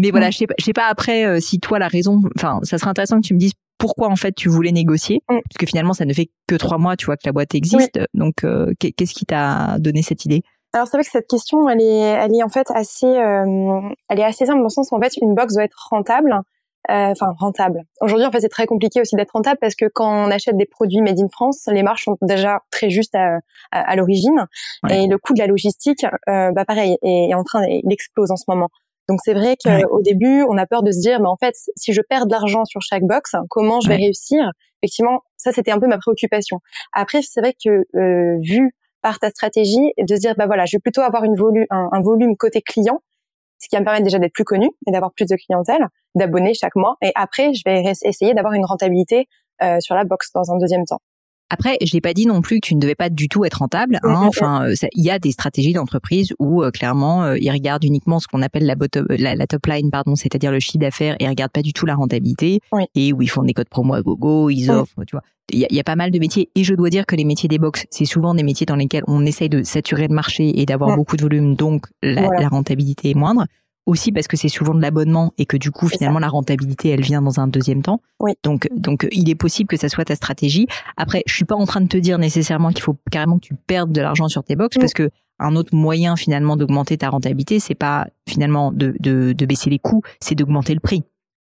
Mais 0.00 0.10
voilà, 0.12 0.30
je 0.30 0.38
sais 0.38 0.46
pas, 0.46 0.54
je 0.58 0.64
sais 0.64 0.72
pas 0.72 0.86
après 0.86 1.24
euh, 1.26 1.40
si 1.40 1.58
toi 1.58 1.78
la 1.80 1.88
raison, 1.88 2.20
enfin, 2.36 2.60
ça 2.62 2.78
serait 2.78 2.90
intéressant 2.90 3.20
que 3.20 3.26
tu 3.26 3.34
me 3.34 3.38
dises 3.40 3.52
pourquoi 3.78 4.08
en 4.08 4.14
fait 4.16 4.32
tu 4.32 4.48
voulais 4.48 4.70
négocier, 4.72 5.22
Mm. 5.28 5.38
parce 5.48 5.56
que 5.58 5.66
finalement 5.66 5.94
ça 5.94 6.04
ne 6.04 6.12
fait 6.12 6.30
que 6.46 6.54
trois 6.54 6.78
mois, 6.78 6.96
tu 6.96 7.06
vois 7.06 7.16
que 7.16 7.22
la 7.24 7.32
boîte 7.32 7.54
existe. 7.56 7.98
Donc 8.14 8.44
euh, 8.44 8.72
qu'est- 8.78 8.92
qu'est-ce 8.92 9.14
qui 9.14 9.26
t'a 9.26 9.78
donné 9.80 10.02
cette 10.02 10.24
idée? 10.24 10.42
Alors 10.72 10.86
c'est 10.86 10.96
vrai 10.96 11.04
que 11.04 11.10
cette 11.10 11.26
question, 11.28 11.68
elle 11.68 11.80
est, 11.80 11.98
elle 12.00 12.34
est 12.34 12.42
en 12.42 12.48
fait 12.48 12.70
assez, 12.72 13.06
euh, 13.06 13.80
elle 14.08 14.20
est 14.20 14.24
assez 14.24 14.46
simple 14.46 14.58
dans 14.58 14.64
le 14.64 14.68
sens 14.68 14.90
où 14.92 14.96
en 14.96 15.00
fait 15.00 15.16
une 15.20 15.34
box 15.34 15.54
doit 15.54 15.64
être 15.64 15.88
rentable. 15.90 16.32
Euh, 16.90 17.10
Enfin 17.10 17.34
rentable. 17.38 17.82
Aujourd'hui 18.00 18.24
en 18.26 18.30
fait 18.30 18.40
c'est 18.40 18.48
très 18.48 18.64
compliqué 18.66 19.02
aussi 19.02 19.14
d'être 19.14 19.32
rentable 19.32 19.58
parce 19.60 19.74
que 19.74 19.84
quand 19.92 20.10
on 20.26 20.30
achète 20.30 20.56
des 20.56 20.64
produits 20.64 21.02
made 21.02 21.20
in 21.20 21.28
France, 21.30 21.68
les 21.70 21.82
marges 21.82 22.04
sont 22.04 22.16
déjà 22.22 22.60
très 22.70 22.88
justes 22.88 23.14
à, 23.14 23.36
à, 23.70 23.80
à 23.90 23.96
l'origine 23.96 24.46
Ouais. 24.84 25.04
et 25.04 25.06
le 25.06 25.18
coût 25.18 25.34
de 25.34 25.40
la 25.40 25.46
logistique, 25.46 26.04
euh, 26.28 26.50
bah 26.52 26.64
pareil, 26.64 26.96
est, 27.02 27.28
est 27.30 27.34
en 27.34 27.44
train, 27.44 27.64
il 27.68 27.92
explose 27.92 28.30
en 28.30 28.36
ce 28.36 28.44
moment. 28.48 28.68
Donc 29.10 29.18
c'est 29.22 29.34
vrai 29.34 29.56
qu'au 29.62 29.70
Ouais. 29.70 30.02
début 30.02 30.42
on 30.48 30.56
a 30.56 30.64
peur 30.66 30.82
de 30.82 30.90
se 30.90 31.00
dire 31.00 31.20
mais 31.20 31.28
en 31.28 31.36
fait 31.36 31.54
si 31.76 31.92
je 31.92 32.00
perds 32.00 32.24
de 32.26 32.32
l'argent 32.32 32.64
sur 32.64 32.80
chaque 32.80 33.02
box, 33.02 33.34
comment 33.50 33.80
je 33.80 33.88
vais 33.88 33.96
Ouais. 33.96 34.04
réussir? 34.04 34.50
Effectivement 34.82 35.20
ça 35.36 35.52
c'était 35.52 35.72
un 35.72 35.78
peu 35.80 35.86
ma 35.86 35.98
préoccupation. 35.98 36.60
Après 36.94 37.20
c'est 37.20 37.40
vrai 37.42 37.54
que 37.62 37.84
euh, 37.94 38.38
vu 38.40 38.74
par 39.02 39.18
ta 39.18 39.30
stratégie 39.30 39.92
de 39.98 40.14
se 40.14 40.20
dire 40.20 40.34
bah 40.36 40.46
voilà 40.46 40.66
je 40.66 40.76
vais 40.76 40.80
plutôt 40.80 41.00
avoir 41.00 41.24
une 41.24 41.36
volu 41.36 41.66
un, 41.70 42.00
volume 42.00 42.36
côté 42.36 42.62
client 42.62 43.00
ce 43.58 43.68
qui 43.68 43.76
va 43.76 43.80
me 43.80 43.84
permettre 43.84 44.04
déjà 44.04 44.18
d'être 44.18 44.32
plus 44.32 44.44
connu 44.44 44.70
et 44.86 44.90
d'avoir 44.90 45.12
plus 45.12 45.26
de 45.26 45.36
clientèle 45.36 45.86
d'abonnés 46.14 46.54
chaque 46.54 46.76
mois. 46.76 46.96
Et 47.02 47.12
après 47.14 47.52
je 47.52 47.62
vais 47.66 47.82
essayer 48.04 48.34
d'avoir 48.34 48.54
une 48.54 48.64
rentabilité 48.64 49.28
euh, 49.62 49.80
sur 49.80 49.94
la 49.94 50.04
box 50.04 50.32
dans 50.32 50.50
un 50.50 50.56
deuxième 50.56 50.84
temps 50.84 51.02
Après, 51.50 51.76
je 51.84 51.92
l'ai 51.92 52.00
pas 52.00 52.14
dit 52.14 52.26
non 52.26 52.40
plus 52.40 52.60
que 52.60 52.68
tu 52.68 52.74
ne 52.76 52.80
devais 52.80 52.94
pas 52.94 53.10
du 53.10 53.28
tout 53.28 53.44
être 53.44 53.58
rentable. 53.58 53.98
Hein. 54.02 54.22
Enfin, 54.26 54.64
euh, 54.68 54.74
il 54.94 55.04
y 55.04 55.10
a 55.10 55.18
des 55.18 55.32
stratégies 55.32 55.72
d'entreprise 55.72 56.32
où 56.38 56.62
euh, 56.62 56.70
clairement 56.70 57.24
euh, 57.24 57.36
ils 57.40 57.50
regardent 57.50 57.84
uniquement 57.84 58.20
ce 58.20 58.26
qu'on 58.28 58.40
appelle 58.42 58.64
la, 58.64 58.76
bottom, 58.76 59.06
la, 59.10 59.34
la 59.34 59.46
top 59.46 59.66
line, 59.66 59.90
pardon, 59.90 60.14
c'est-à-dire 60.14 60.52
le 60.52 60.60
chiffre 60.60 60.78
d'affaires, 60.78 61.16
et 61.18 61.24
ils 61.24 61.28
regardent 61.28 61.52
pas 61.52 61.62
du 61.62 61.72
tout 61.72 61.86
la 61.86 61.96
rentabilité. 61.96 62.60
Oui. 62.72 62.84
Et 62.94 63.12
où 63.12 63.20
ils 63.20 63.28
font 63.28 63.42
des 63.42 63.52
codes 63.52 63.68
promo 63.68 63.94
à 63.94 64.02
gogo, 64.02 64.48
ils 64.50 64.70
offrent, 64.70 65.04
tu 65.06 65.16
vois. 65.16 65.22
Il 65.52 65.58
y, 65.58 65.64
a, 65.64 65.66
il 65.68 65.76
y 65.76 65.80
a 65.80 65.84
pas 65.84 65.96
mal 65.96 66.12
de 66.12 66.18
métiers. 66.20 66.48
Et 66.54 66.62
je 66.62 66.74
dois 66.74 66.90
dire 66.90 67.06
que 67.06 67.16
les 67.16 67.24
métiers 67.24 67.48
des 67.48 67.58
box, 67.58 67.84
c'est 67.90 68.04
souvent 68.04 68.34
des 68.34 68.44
métiers 68.44 68.66
dans 68.66 68.76
lesquels 68.76 69.02
on 69.08 69.26
essaye 69.26 69.48
de 69.48 69.64
saturer 69.64 70.06
le 70.06 70.14
marché 70.14 70.60
et 70.60 70.64
d'avoir 70.64 70.94
beaucoup 70.96 71.16
de 71.16 71.22
volume, 71.22 71.56
donc 71.56 71.86
la, 72.04 72.22
Voilà. 72.22 72.42
la 72.42 72.48
rentabilité 72.48 73.10
est 73.10 73.14
moindre. 73.14 73.46
Aussi 73.86 74.12
parce 74.12 74.28
que 74.28 74.36
c'est 74.36 74.48
souvent 74.48 74.74
de 74.74 74.80
l'abonnement 74.80 75.32
et 75.38 75.46
que 75.46 75.56
du 75.56 75.70
coup 75.70 75.88
finalement 75.88 76.18
la 76.18 76.28
rentabilité 76.28 76.90
elle 76.90 77.00
vient 77.00 77.22
dans 77.22 77.40
un 77.40 77.48
deuxième 77.48 77.82
temps. 77.82 78.00
Oui. 78.20 78.32
Donc 78.44 78.68
donc 78.72 79.08
il 79.10 79.28
est 79.30 79.34
possible 79.34 79.68
que 79.68 79.76
ça 79.76 79.88
soit 79.88 80.04
ta 80.04 80.14
stratégie. 80.14 80.66
Après, 80.96 81.22
je 81.26 81.34
suis 81.34 81.44
pas 81.44 81.56
en 81.56 81.66
train 81.66 81.80
de 81.80 81.88
te 81.88 81.96
dire 81.96 82.18
nécessairement 82.18 82.70
qu'il 82.70 82.82
faut 82.82 82.96
carrément 83.10 83.38
que 83.38 83.46
tu 83.46 83.54
perdes 83.54 83.90
de 83.92 84.00
l'argent 84.00 84.28
sur 84.28 84.44
tes 84.44 84.54
box 84.56 84.76
Mm. 84.76 84.80
parce 84.80 84.92
que 84.92 85.10
un 85.38 85.56
autre 85.56 85.74
moyen 85.74 86.16
finalement 86.16 86.56
d'augmenter 86.56 86.98
ta 86.98 87.08
rentabilité, 87.08 87.58
c'est 87.60 87.74
pas 87.74 88.06
finalement 88.28 88.72
de, 88.72 88.94
de, 89.00 89.32
de 89.32 89.46
baisser 89.46 89.70
les 89.70 89.78
coûts, 89.78 90.02
c'est 90.20 90.34
d'augmenter 90.34 90.74
le 90.74 90.80
prix, 90.80 91.02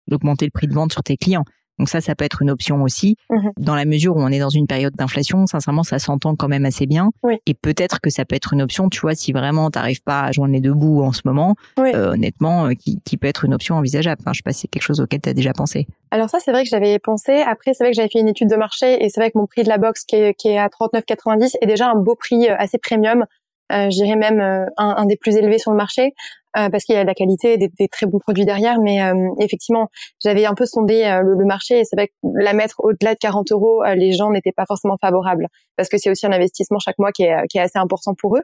d'augmenter 0.06 0.44
le 0.44 0.50
prix 0.50 0.68
de 0.68 0.74
vente 0.74 0.92
sur 0.92 1.02
tes 1.02 1.16
clients. 1.16 1.44
Donc 1.78 1.88
ça, 1.88 2.00
ça 2.00 2.14
peut 2.14 2.24
être 2.24 2.42
une 2.42 2.50
option 2.50 2.82
aussi. 2.82 3.16
Mhm. 3.30 3.52
Dans 3.58 3.74
la 3.74 3.84
mesure 3.84 4.16
où 4.16 4.20
on 4.20 4.28
est 4.28 4.38
dans 4.38 4.48
une 4.48 4.66
période 4.66 4.94
d'inflation, 4.94 5.46
sincèrement, 5.46 5.82
ça 5.82 5.98
s'entend 5.98 6.34
quand 6.36 6.48
même 6.48 6.64
assez 6.64 6.86
bien. 6.86 7.10
Oui. 7.22 7.36
Et 7.46 7.54
peut-être 7.54 8.00
que 8.00 8.10
ça 8.10 8.24
peut 8.24 8.34
être 8.36 8.52
une 8.52 8.62
option, 8.62 8.88
tu 8.88 9.00
vois, 9.00 9.14
si 9.14 9.32
vraiment 9.32 9.70
t'arrives 9.70 10.02
pas 10.02 10.22
à 10.22 10.32
joindre 10.32 10.52
les 10.54 10.60
deux 10.60 10.74
bouts 10.74 11.02
en 11.02 11.12
ce 11.12 11.22
moment, 11.24 11.54
Oui. 11.78 11.90
euh, 11.94 12.12
honnêtement, 12.12 12.66
euh, 12.66 12.72
qui, 12.74 13.00
qui 13.04 13.16
peut 13.16 13.28
être 13.28 13.44
une 13.44 13.54
option 13.54 13.76
envisageable. 13.76 14.20
Enfin, 14.22 14.32
je 14.32 14.38
sais 14.38 14.42
pas 14.42 14.52
si 14.52 14.60
c'est 14.62 14.68
quelque 14.68 14.82
chose 14.82 15.00
auquel 15.00 15.20
tu 15.20 15.28
as 15.28 15.34
déjà 15.34 15.52
pensé. 15.52 15.86
Alors 16.10 16.30
ça, 16.30 16.38
c'est 16.40 16.50
vrai 16.52 16.62
que 16.64 16.68
j'avais 16.68 16.98
pensé. 16.98 17.42
Après, 17.42 17.74
c'est 17.74 17.84
vrai 17.84 17.90
que 17.92 17.96
j'avais 17.96 18.08
fait 18.08 18.20
une 18.20 18.28
étude 18.28 18.48
de 18.48 18.56
marché 18.56 19.04
et 19.04 19.08
c'est 19.10 19.20
vrai 19.20 19.30
que 19.30 19.38
mon 19.38 19.46
prix 19.46 19.62
de 19.62 19.68
la 19.68 19.78
box 19.78 20.04
qui 20.04 20.16
est, 20.16 20.34
qui 20.34 20.48
est 20.48 20.58
à 20.58 20.68
39,90 20.68 21.56
est 21.60 21.66
déjà 21.66 21.90
un 21.90 21.96
beau 21.96 22.14
prix 22.14 22.48
euh, 22.48 22.54
assez 22.58 22.78
premium. 22.78 23.24
Euh, 23.70 23.90
je 23.90 24.02
dirais 24.02 24.16
même 24.16 24.40
euh, 24.40 24.64
un, 24.78 24.94
un 24.96 25.04
des 25.04 25.16
plus 25.16 25.36
élevés 25.36 25.58
sur 25.58 25.70
le 25.70 25.76
marché 25.76 26.14
euh, 26.56 26.68
parce 26.70 26.84
qu'il 26.84 26.94
y 26.94 26.98
a 26.98 27.02
de 27.02 27.06
la 27.06 27.14
qualité, 27.14 27.54
et 27.54 27.58
des, 27.58 27.68
des 27.68 27.88
très 27.88 28.06
bons 28.06 28.18
produits 28.18 28.44
derrière. 28.46 28.80
Mais 28.80 29.02
euh, 29.02 29.14
effectivement, 29.40 29.88
j'avais 30.22 30.46
un 30.46 30.54
peu 30.54 30.64
sondé 30.66 31.04
euh, 31.04 31.20
le, 31.22 31.34
le 31.34 31.44
marché 31.44 31.80
et 31.80 31.84
c'est 31.84 31.96
vrai 31.96 32.08
que 32.08 32.12
la 32.34 32.52
mettre 32.52 32.76
au-delà 32.78 33.14
de 33.14 33.18
40 33.18 33.52
euros, 33.52 33.82
les 33.96 34.12
gens 34.12 34.30
n'étaient 34.30 34.52
pas 34.52 34.64
forcément 34.66 34.96
favorables 35.00 35.46
parce 35.76 35.88
que 35.88 35.98
c'est 35.98 36.10
aussi 36.10 36.26
un 36.26 36.32
investissement 36.32 36.78
chaque 36.78 36.98
mois 36.98 37.12
qui 37.12 37.24
est, 37.24 37.46
qui 37.48 37.58
est 37.58 37.62
assez 37.62 37.78
important 37.78 38.14
pour 38.14 38.36
eux 38.36 38.42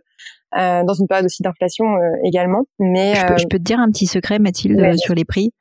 dans 0.54 0.94
une 0.94 1.06
période 1.08 1.24
aussi 1.26 1.42
d'inflation 1.42 1.84
également. 2.24 2.64
Mais 2.78 3.14
Je 3.16 3.26
peux, 3.26 3.36
je 3.38 3.46
peux 3.48 3.58
te 3.58 3.62
dire 3.64 3.80
un 3.80 3.90
petit 3.90 4.06
secret, 4.06 4.38
Mathilde, 4.38 4.78
Ouais. 4.80 4.96
sur 4.96 5.14
les 5.14 5.24
prix? 5.24 5.52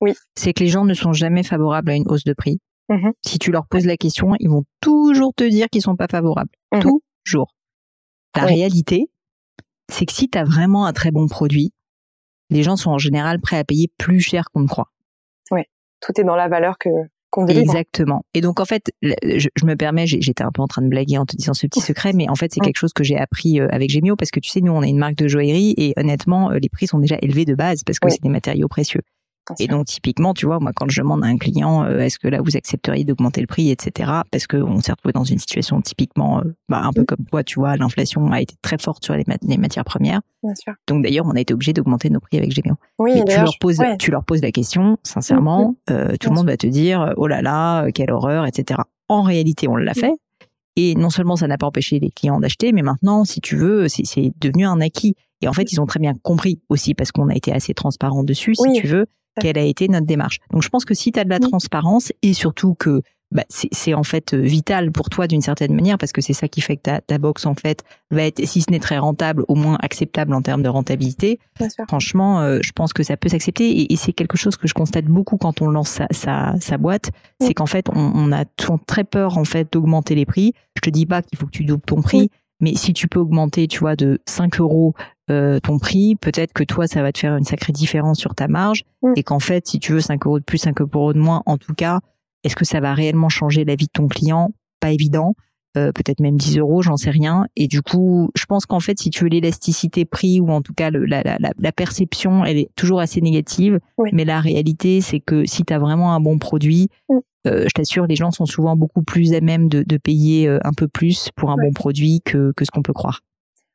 Oui. 0.00 0.14
C'est 0.34 0.52
que 0.52 0.64
les 0.64 0.68
gens 0.68 0.84
ne 0.84 0.94
sont 0.94 1.12
jamais 1.12 1.42
favorables 1.44 1.90
à 1.90 1.94
une 1.94 2.08
hausse 2.08 2.24
de 2.24 2.32
prix. 2.32 2.58
Mhm. 2.88 3.12
Si 3.24 3.38
tu 3.38 3.52
leur 3.52 3.66
poses 3.68 3.86
la 3.86 3.96
question, 3.96 4.32
ils 4.40 4.48
vont 4.50 4.64
toujours 4.80 5.32
te 5.34 5.44
dire 5.44 5.68
qu'ils 5.70 5.82
sont 5.82 5.94
pas 5.96 6.08
favorables. 6.10 6.50
Mhm. 6.72 6.82
Toujours. 7.24 7.54
La 8.36 8.46
Oui. 8.46 8.54
réalité, 8.54 9.04
c'est 9.88 10.06
que 10.06 10.12
si 10.12 10.28
tu 10.28 10.36
as 10.38 10.44
vraiment 10.44 10.86
un 10.86 10.92
très 10.92 11.10
bon 11.12 11.28
produit, 11.28 11.72
les 12.52 12.62
gens 12.62 12.76
sont 12.76 12.90
en 12.90 12.98
général 12.98 13.40
prêts 13.40 13.58
à 13.58 13.64
payer 13.64 13.90
plus 13.98 14.20
cher 14.20 14.44
qu'on 14.52 14.60
ne 14.60 14.68
croit. 14.68 14.88
tout 16.04 16.20
est 16.20 16.24
dans 16.24 16.34
la 16.36 16.48
valeur 16.48 16.78
que 16.78 16.88
qu'on 17.30 17.44
délivre. 17.46 17.64
Exactement. 17.70 18.24
Et 18.34 18.40
donc 18.42 18.58
en 18.60 18.64
fait, 18.64 18.90
je, 19.02 19.48
je 19.56 19.64
me 19.64 19.74
permets, 19.74 20.06
j'étais 20.06 20.42
un 20.42 20.50
peu 20.52 20.60
en 20.60 20.66
train 20.66 20.82
de 20.82 20.88
blaguer 20.88 21.16
en 21.16 21.24
te 21.24 21.34
disant 21.36 21.54
ce 21.54 21.66
petit 21.66 21.80
secret, 21.80 22.12
mais 22.12 22.28
en 22.28 22.34
fait 22.34 22.52
c'est 22.52 22.60
quelque 22.60 22.76
chose 22.76 22.92
que 22.92 23.04
j'ai 23.04 23.16
appris 23.16 23.58
euh, 23.60 23.68
avec 23.70 23.88
Gemio 23.88 24.16
parce 24.16 24.30
que 24.30 24.38
tu 24.40 24.50
sais, 24.50 24.60
nous 24.60 24.72
on 24.72 24.82
est 24.82 24.90
une 24.90 24.98
marque 24.98 25.14
de 25.14 25.28
joaillerie 25.28 25.72
et 25.78 25.94
honnêtement 25.96 26.50
euh, 26.50 26.58
les 26.58 26.68
prix 26.68 26.86
sont 26.88 26.98
déjà 26.98 27.16
élevés 27.22 27.44
de 27.46 27.54
base 27.54 27.84
parce 27.84 27.98
que 28.00 28.06
Oui. 28.08 28.12
c'est 28.12 28.22
des 28.22 28.28
matériaux 28.28 28.68
précieux. 28.68 29.00
Et 29.58 29.66
donc 29.66 29.86
typiquement, 29.86 30.34
tu 30.34 30.46
vois, 30.46 30.60
moi 30.60 30.72
quand 30.74 30.88
je 30.88 31.00
demande 31.00 31.24
à 31.24 31.26
un 31.26 31.36
client, 31.36 31.84
euh, 31.84 31.98
est-ce 32.00 32.18
que 32.18 32.28
là 32.28 32.40
vous 32.40 32.56
accepteriez 32.56 33.04
d'augmenter 33.04 33.40
le 33.40 33.46
prix, 33.46 33.70
etc. 33.70 34.10
Parce 34.30 34.46
que 34.46 34.56
on 34.56 34.80
s'est 34.80 34.92
retrouvé 34.92 35.12
dans 35.12 35.24
une 35.24 35.38
situation 35.38 35.80
typiquement, 35.80 36.38
euh, 36.40 36.54
bah, 36.68 36.80
un 36.84 36.92
peu 36.92 37.02
Mm. 37.02 37.06
comme 37.06 37.24
toi, 37.26 37.42
tu 37.44 37.58
vois, 37.58 37.76
l'inflation 37.76 38.30
a 38.30 38.40
été 38.40 38.54
très 38.62 38.78
forte 38.78 39.04
sur 39.04 39.14
les, 39.14 39.24
mat- 39.26 39.42
les 39.42 39.56
matières 39.58 39.84
premières. 39.84 40.20
Bien 40.42 40.54
sûr. 40.54 40.74
Donc 40.86 41.02
d'ailleurs, 41.02 41.26
on 41.26 41.32
a 41.32 41.40
été 41.40 41.52
obligé 41.54 41.72
d'augmenter 41.72 42.08
nos 42.10 42.20
prix 42.20 42.38
avec 42.38 42.52
Gemio. 42.52 42.74
Oui, 42.98 43.12
Mais 43.14 43.24
tu 43.24 43.36
leur 43.40 43.58
poses, 43.60 43.76
je- 43.76 43.82
ouais. 43.82 43.96
tu 43.98 44.10
leur 44.10 44.24
poses 44.24 44.42
la 44.42 44.52
question, 44.52 44.96
sincèrement, 45.02 45.74
euh, 45.90 46.12
tout 46.20 46.28
Bien 46.28 46.30
le 46.30 46.34
monde 46.36 46.46
va 46.46 46.56
te 46.56 46.66
dire, 46.66 47.12
oh 47.16 47.26
là 47.26 47.42
là, 47.42 47.90
quelle 47.92 48.10
horreur, 48.12 48.46
etc. 48.46 48.80
En 49.08 49.22
réalité, 49.22 49.66
on 49.68 49.76
l'a 49.76 49.94
fait. 49.94 50.12
Et 50.76 50.94
non 50.94 51.10
seulement 51.10 51.36
ça 51.36 51.46
n'a 51.48 51.58
pas 51.58 51.66
empêché 51.66 51.98
les 51.98 52.10
clients 52.10 52.40
d'acheter, 52.40 52.72
mais 52.72 52.82
maintenant, 52.82 53.24
si 53.24 53.40
tu 53.40 53.56
veux, 53.56 53.88
c'est 53.88 54.06
c'est 54.06 54.32
devenu 54.40 54.64
un 54.64 54.80
acquis. 54.80 55.14
Et 55.42 55.48
en 55.48 55.52
fait, 55.52 55.70
ils 55.72 55.80
ont 55.80 55.86
très 55.86 56.00
bien 56.00 56.14
compris 56.22 56.60
aussi, 56.68 56.94
parce 56.94 57.12
qu'on 57.12 57.28
a 57.28 57.34
été 57.34 57.52
assez 57.52 57.74
transparent 57.74 58.22
dessus, 58.24 58.54
si 58.54 58.62
Oui. 58.62 58.78
tu 58.80 58.86
veux, 58.86 59.06
quelle 59.40 59.58
a 59.58 59.62
été 59.62 59.88
notre 59.88 60.06
démarche. 60.06 60.38
Donc, 60.50 60.62
je 60.62 60.68
pense 60.68 60.84
que 60.84 60.94
si 60.94 61.12
tu 61.12 61.18
as 61.20 61.24
de 61.24 61.30
la 61.30 61.38
Oui. 61.40 61.48
transparence 61.48 62.12
et 62.22 62.32
surtout 62.34 62.74
que 62.74 63.02
bah, 63.30 63.44
c'est 63.48 63.70
c'est 63.72 63.94
en 63.94 64.02
fait 64.02 64.34
euh, 64.34 64.36
vital 64.36 64.92
pour 64.92 65.08
toi 65.08 65.26
d'une 65.26 65.40
certaine 65.40 65.74
manière, 65.74 65.96
parce 65.96 66.12
que 66.12 66.20
c'est 66.20 66.34
ça 66.34 66.48
qui 66.48 66.60
fait 66.60 66.76
que 66.76 66.82
ta, 66.82 67.00
ta 67.00 67.16
box, 67.16 67.46
en 67.46 67.54
fait, 67.54 67.82
va 68.10 68.24
être, 68.24 68.44
si 68.46 68.60
ce 68.60 68.70
n'est 68.70 68.78
très 68.78 68.98
rentable, 68.98 69.46
au 69.48 69.54
moins 69.54 69.78
acceptable 69.80 70.34
en 70.34 70.42
termes 70.42 70.62
de 70.62 70.68
rentabilité 70.68 71.38
franchement, 71.88 72.40
euh, 72.42 72.58
je 72.62 72.72
pense 72.72 72.92
que 72.92 73.02
ça 73.02 73.16
peut 73.16 73.30
s'accepter 73.30 73.70
et, 73.70 73.92
et 73.92 73.96
c'est 73.96 74.12
quelque 74.12 74.36
chose 74.36 74.56
que 74.58 74.68
je 74.68 74.74
constate 74.74 75.06
beaucoup 75.06 75.38
quand 75.38 75.62
on 75.62 75.68
lance 75.70 75.88
sa, 75.88 76.06
sa, 76.10 76.54
sa 76.60 76.76
boîte, 76.76 77.10
Oui. 77.40 77.46
c'est 77.46 77.54
qu'en 77.54 77.64
fait, 77.66 77.88
on, 77.88 78.12
on 78.14 78.32
a 78.32 78.44
très 78.86 79.04
peur 79.04 79.38
en 79.38 79.44
fait 79.44 79.72
d'augmenter 79.72 80.14
les 80.14 80.26
prix. 80.26 80.52
Je 80.76 80.80
te 80.82 80.90
dis 80.90 81.06
pas 81.06 81.22
qu'il 81.22 81.38
faut 81.38 81.46
que 81.46 81.52
tu 81.52 81.64
doubles 81.64 81.84
ton 81.86 82.02
prix, 82.02 82.18
Oui. 82.18 82.30
Mais 82.62 82.74
si 82.76 82.94
tu 82.94 83.08
peux 83.08 83.18
augmenter, 83.18 83.66
tu 83.66 83.80
vois, 83.80 83.96
de 83.96 84.20
5 84.26 84.60
euros 84.60 84.94
euh, 85.30 85.58
ton 85.60 85.78
prix, 85.78 86.16
peut-être 86.16 86.52
que 86.52 86.64
toi, 86.64 86.86
ça 86.86 87.02
va 87.02 87.12
te 87.12 87.18
faire 87.18 87.36
une 87.36 87.44
sacrée 87.44 87.72
différence 87.72 88.18
sur 88.18 88.34
ta 88.34 88.48
marge 88.48 88.84
et 89.16 89.22
qu'en 89.22 89.40
fait, 89.40 89.66
si 89.66 89.80
tu 89.80 89.92
veux 89.92 90.00
5 90.00 90.24
euros 90.26 90.38
de 90.38 90.44
plus, 90.44 90.58
5 90.58 90.80
euros 90.80 91.12
de 91.12 91.18
moins, 91.18 91.42
en 91.44 91.58
tout 91.58 91.74
cas, 91.74 92.00
est-ce 92.44 92.56
que 92.56 92.64
ça 92.64 92.80
va 92.80 92.94
réellement 92.94 93.28
changer 93.28 93.64
la 93.64 93.74
vie 93.74 93.86
de 93.86 93.92
ton 93.92 94.08
client? 94.08 94.52
Pas 94.80 94.92
évident. 94.92 95.34
Euh, 95.76 95.90
peut-être 95.90 96.20
même 96.20 96.36
10 96.36 96.58
euros, 96.58 96.82
j'en 96.82 96.96
sais 96.96 97.10
rien. 97.10 97.46
Et 97.56 97.66
du 97.66 97.82
coup, 97.82 98.30
je 98.36 98.44
pense 98.44 98.66
qu'en 98.66 98.80
fait, 98.80 98.98
si 98.98 99.10
tu 99.10 99.24
veux 99.24 99.30
l'élasticité 99.30 100.04
prix 100.04 100.38
ou 100.38 100.50
en 100.50 100.60
tout 100.60 100.74
cas 100.74 100.90
le, 100.90 101.04
la, 101.06 101.22
la, 101.22 101.38
la, 101.40 101.50
la 101.58 101.72
perception, 101.72 102.44
elle 102.44 102.58
est 102.58 102.70
toujours 102.76 103.00
assez 103.00 103.20
négative. 103.20 103.80
Oui. 103.96 104.10
Mais 104.12 104.24
la 104.24 104.40
réalité, 104.40 105.00
c'est 105.00 105.20
que 105.20 105.46
si 105.46 105.64
tu 105.64 105.72
as 105.72 105.78
vraiment 105.78 106.14
un 106.14 106.20
bon 106.20 106.38
produit. 106.38 106.90
Euh, 107.46 107.64
je 107.64 107.70
t'assure, 107.74 108.06
les 108.06 108.16
gens 108.16 108.30
sont 108.30 108.46
souvent 108.46 108.76
beaucoup 108.76 109.02
plus 109.02 109.32
à 109.34 109.40
même 109.40 109.68
de, 109.68 109.82
de 109.82 109.96
payer 109.96 110.48
euh, 110.48 110.58
un 110.64 110.72
peu 110.72 110.88
plus 110.88 111.30
pour 111.36 111.50
un 111.50 111.54
Ouais. 111.56 111.66
bon 111.66 111.72
produit 111.72 112.20
que, 112.24 112.52
que 112.56 112.64
ce 112.64 112.70
qu'on 112.70 112.82
peut 112.82 112.92
croire. 112.92 113.20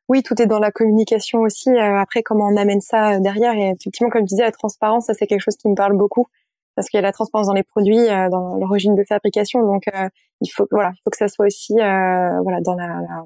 Oui, 0.08 0.22
tout 0.22 0.40
est 0.40 0.46
dans 0.46 0.58
la 0.58 0.70
communication 0.70 1.40
aussi. 1.40 1.68
Euh, 1.70 1.96
après, 1.98 2.22
comment 2.22 2.46
on 2.46 2.56
amène 2.56 2.80
ça 2.80 3.20
derrière 3.20 3.52
Et 3.54 3.70
effectivement, 3.78 4.08
comme 4.10 4.22
je 4.22 4.28
disais, 4.28 4.42
la 4.42 4.52
transparence, 4.52 5.06
ça 5.06 5.14
c'est 5.14 5.26
quelque 5.26 5.42
chose 5.42 5.56
qui 5.56 5.68
me 5.68 5.74
parle 5.74 5.96
beaucoup 5.98 6.26
parce 6.76 6.88
qu'il 6.88 6.96
y 6.96 7.00
a 7.00 7.02
la 7.02 7.12
transparence 7.12 7.48
dans 7.48 7.54
les 7.54 7.64
produits, 7.64 8.06
dans 8.30 8.56
l'origine 8.56 8.94
de 8.94 9.02
fabrication. 9.02 9.60
Donc, 9.66 9.82
il 10.40 10.48
faut 10.48 10.66
voilà, 10.70 10.92
il 10.94 11.00
faut 11.02 11.10
que 11.10 11.16
ça 11.16 11.26
soit 11.26 11.46
aussi 11.46 11.72
voilà 11.74 12.60
dans 12.64 12.74
la, 12.74 12.86
la, 12.86 13.24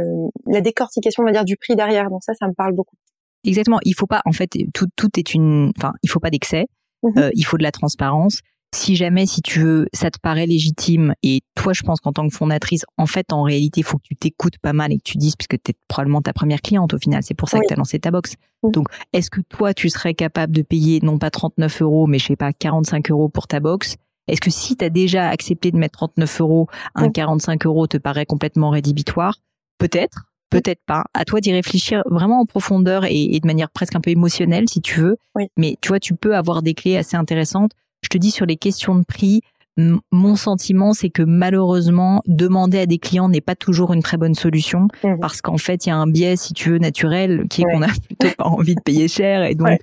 le- 0.00 0.30
la 0.46 0.60
décortication, 0.62 1.22
on 1.22 1.26
va 1.26 1.32
dire, 1.32 1.44
du 1.44 1.56
prix 1.58 1.76
derrière. 1.76 2.08
Donc 2.10 2.24
ça, 2.24 2.32
ça 2.32 2.48
me 2.48 2.54
parle 2.54 2.72
beaucoup. 2.72 2.96
Exactement. 3.44 3.78
Il 3.84 3.92
faut 3.94 4.06
pas, 4.06 4.22
en 4.24 4.32
fait, 4.32 4.48
tout, 4.74 4.86
tout 4.96 5.10
est 5.18 5.34
une, 5.34 5.72
enfin, 5.76 5.92
il 6.02 6.08
faut 6.10 6.20
pas 6.20 6.30
d'excès. 6.30 6.64
Mhm. 7.02 7.12
Euh, 7.18 7.30
il 7.34 7.44
faut 7.44 7.58
de 7.58 7.62
la 7.62 7.70
transparence. 7.70 8.40
Si 8.74 8.94
jamais, 8.96 9.26
si 9.26 9.40
tu 9.42 9.60
veux, 9.60 9.86
ça 9.94 10.10
te 10.10 10.18
paraît 10.20 10.46
légitime 10.46 11.14
et 11.22 11.40
toi, 11.54 11.72
je 11.72 11.82
pense 11.82 12.00
qu'en 12.00 12.12
tant 12.12 12.28
que 12.28 12.34
fondatrice, 12.34 12.84
en 12.98 13.06
fait, 13.06 13.32
en 13.32 13.42
réalité, 13.42 13.80
il 13.80 13.84
faut 13.84 13.96
que 13.96 14.02
tu 14.02 14.16
t'écoutes 14.16 14.58
pas 14.58 14.72
mal 14.74 14.92
et 14.92 14.98
que 14.98 15.02
tu 15.02 15.16
dises, 15.18 15.34
puisque 15.36 15.62
tu 15.62 15.70
es 15.70 15.74
probablement 15.88 16.20
ta 16.20 16.32
première 16.32 16.60
cliente 16.60 16.92
au 16.92 16.98
final, 16.98 17.22
c'est 17.22 17.34
pour 17.34 17.48
ça 17.48 17.56
Oui. 17.58 17.62
que 17.62 17.68
tu 17.68 17.74
as 17.74 17.76
lancé 17.76 17.98
ta 17.98 18.10
box. 18.10 18.34
Donc, 18.64 18.88
est-ce 19.12 19.30
que 19.30 19.40
toi, 19.40 19.72
tu 19.72 19.88
serais 19.88 20.14
capable 20.14 20.52
de 20.52 20.62
payer 20.62 21.00
non 21.02 21.18
pas 21.18 21.30
39 21.30 21.80
euros, 21.82 22.06
mais 22.06 22.18
je 22.18 22.26
sais 22.26 22.36
pas, 22.36 22.52
45 22.52 23.10
euros 23.10 23.28
pour 23.28 23.46
ta 23.46 23.60
box? 23.60 23.96
Est-ce 24.28 24.40
que 24.40 24.50
si 24.50 24.76
tu 24.76 24.84
as 24.84 24.90
déjà 24.90 25.28
accepté 25.28 25.70
de 25.70 25.76
mettre 25.78 25.98
39 25.98 26.40
euros, 26.40 26.66
un 26.96 27.06
Mhm. 27.06 27.12
45 27.12 27.64
euros 27.66 27.86
te 27.86 27.96
paraît 27.96 28.26
complètement 28.26 28.70
rédhibitoire? 28.70 29.36
Peut-être, 29.78 30.24
peut-être 30.50 30.80
pas. 30.84 31.04
À 31.14 31.24
toi 31.24 31.40
d'y 31.40 31.52
réfléchir 31.52 32.02
vraiment 32.10 32.40
en 32.40 32.46
profondeur 32.46 33.04
et, 33.04 33.36
et 33.36 33.40
de 33.40 33.46
manière 33.46 33.70
presque 33.70 33.94
un 33.94 34.00
peu 34.00 34.10
émotionnelle, 34.10 34.68
si 34.68 34.80
tu 34.80 35.00
veux. 35.00 35.16
Mais 35.56 35.76
tu 35.80 35.88
vois, 35.88 36.00
tu 36.00 36.14
peux 36.14 36.34
avoir 36.36 36.62
des 36.62 36.74
clés 36.74 36.96
assez 36.96 37.16
intéressantes. 37.16 37.70
Je 38.06 38.08
te 38.08 38.18
dis 38.18 38.30
sur 38.30 38.46
les 38.46 38.56
questions 38.56 38.94
de 38.94 39.02
prix, 39.02 39.40
mon 40.12 40.36
sentiment, 40.36 40.92
c'est 40.92 41.10
que 41.10 41.22
malheureusement, 41.22 42.22
demander 42.26 42.78
à 42.78 42.86
des 42.86 42.98
clients 42.98 43.28
n'est 43.28 43.40
pas 43.40 43.56
toujours 43.56 43.92
une 43.92 44.02
très 44.02 44.16
bonne 44.16 44.36
solution 44.36 44.86
mmh. 45.02 45.18
parce 45.20 45.42
qu'en 45.42 45.58
fait, 45.58 45.86
il 45.86 45.88
y 45.88 45.92
a 45.92 45.96
un 45.96 46.06
biais, 46.06 46.36
si 46.36 46.54
tu 46.54 46.70
veux, 46.70 46.78
naturel 46.78 47.46
qui 47.50 47.62
est 47.62 47.64
qu'on 47.64 47.82
a 47.82 47.88
plutôt 48.06 48.28
pas 48.38 48.44
envie 48.44 48.76
de 48.76 48.80
payer 48.80 49.08
cher 49.08 49.42
et 49.42 49.56
donc 49.56 49.78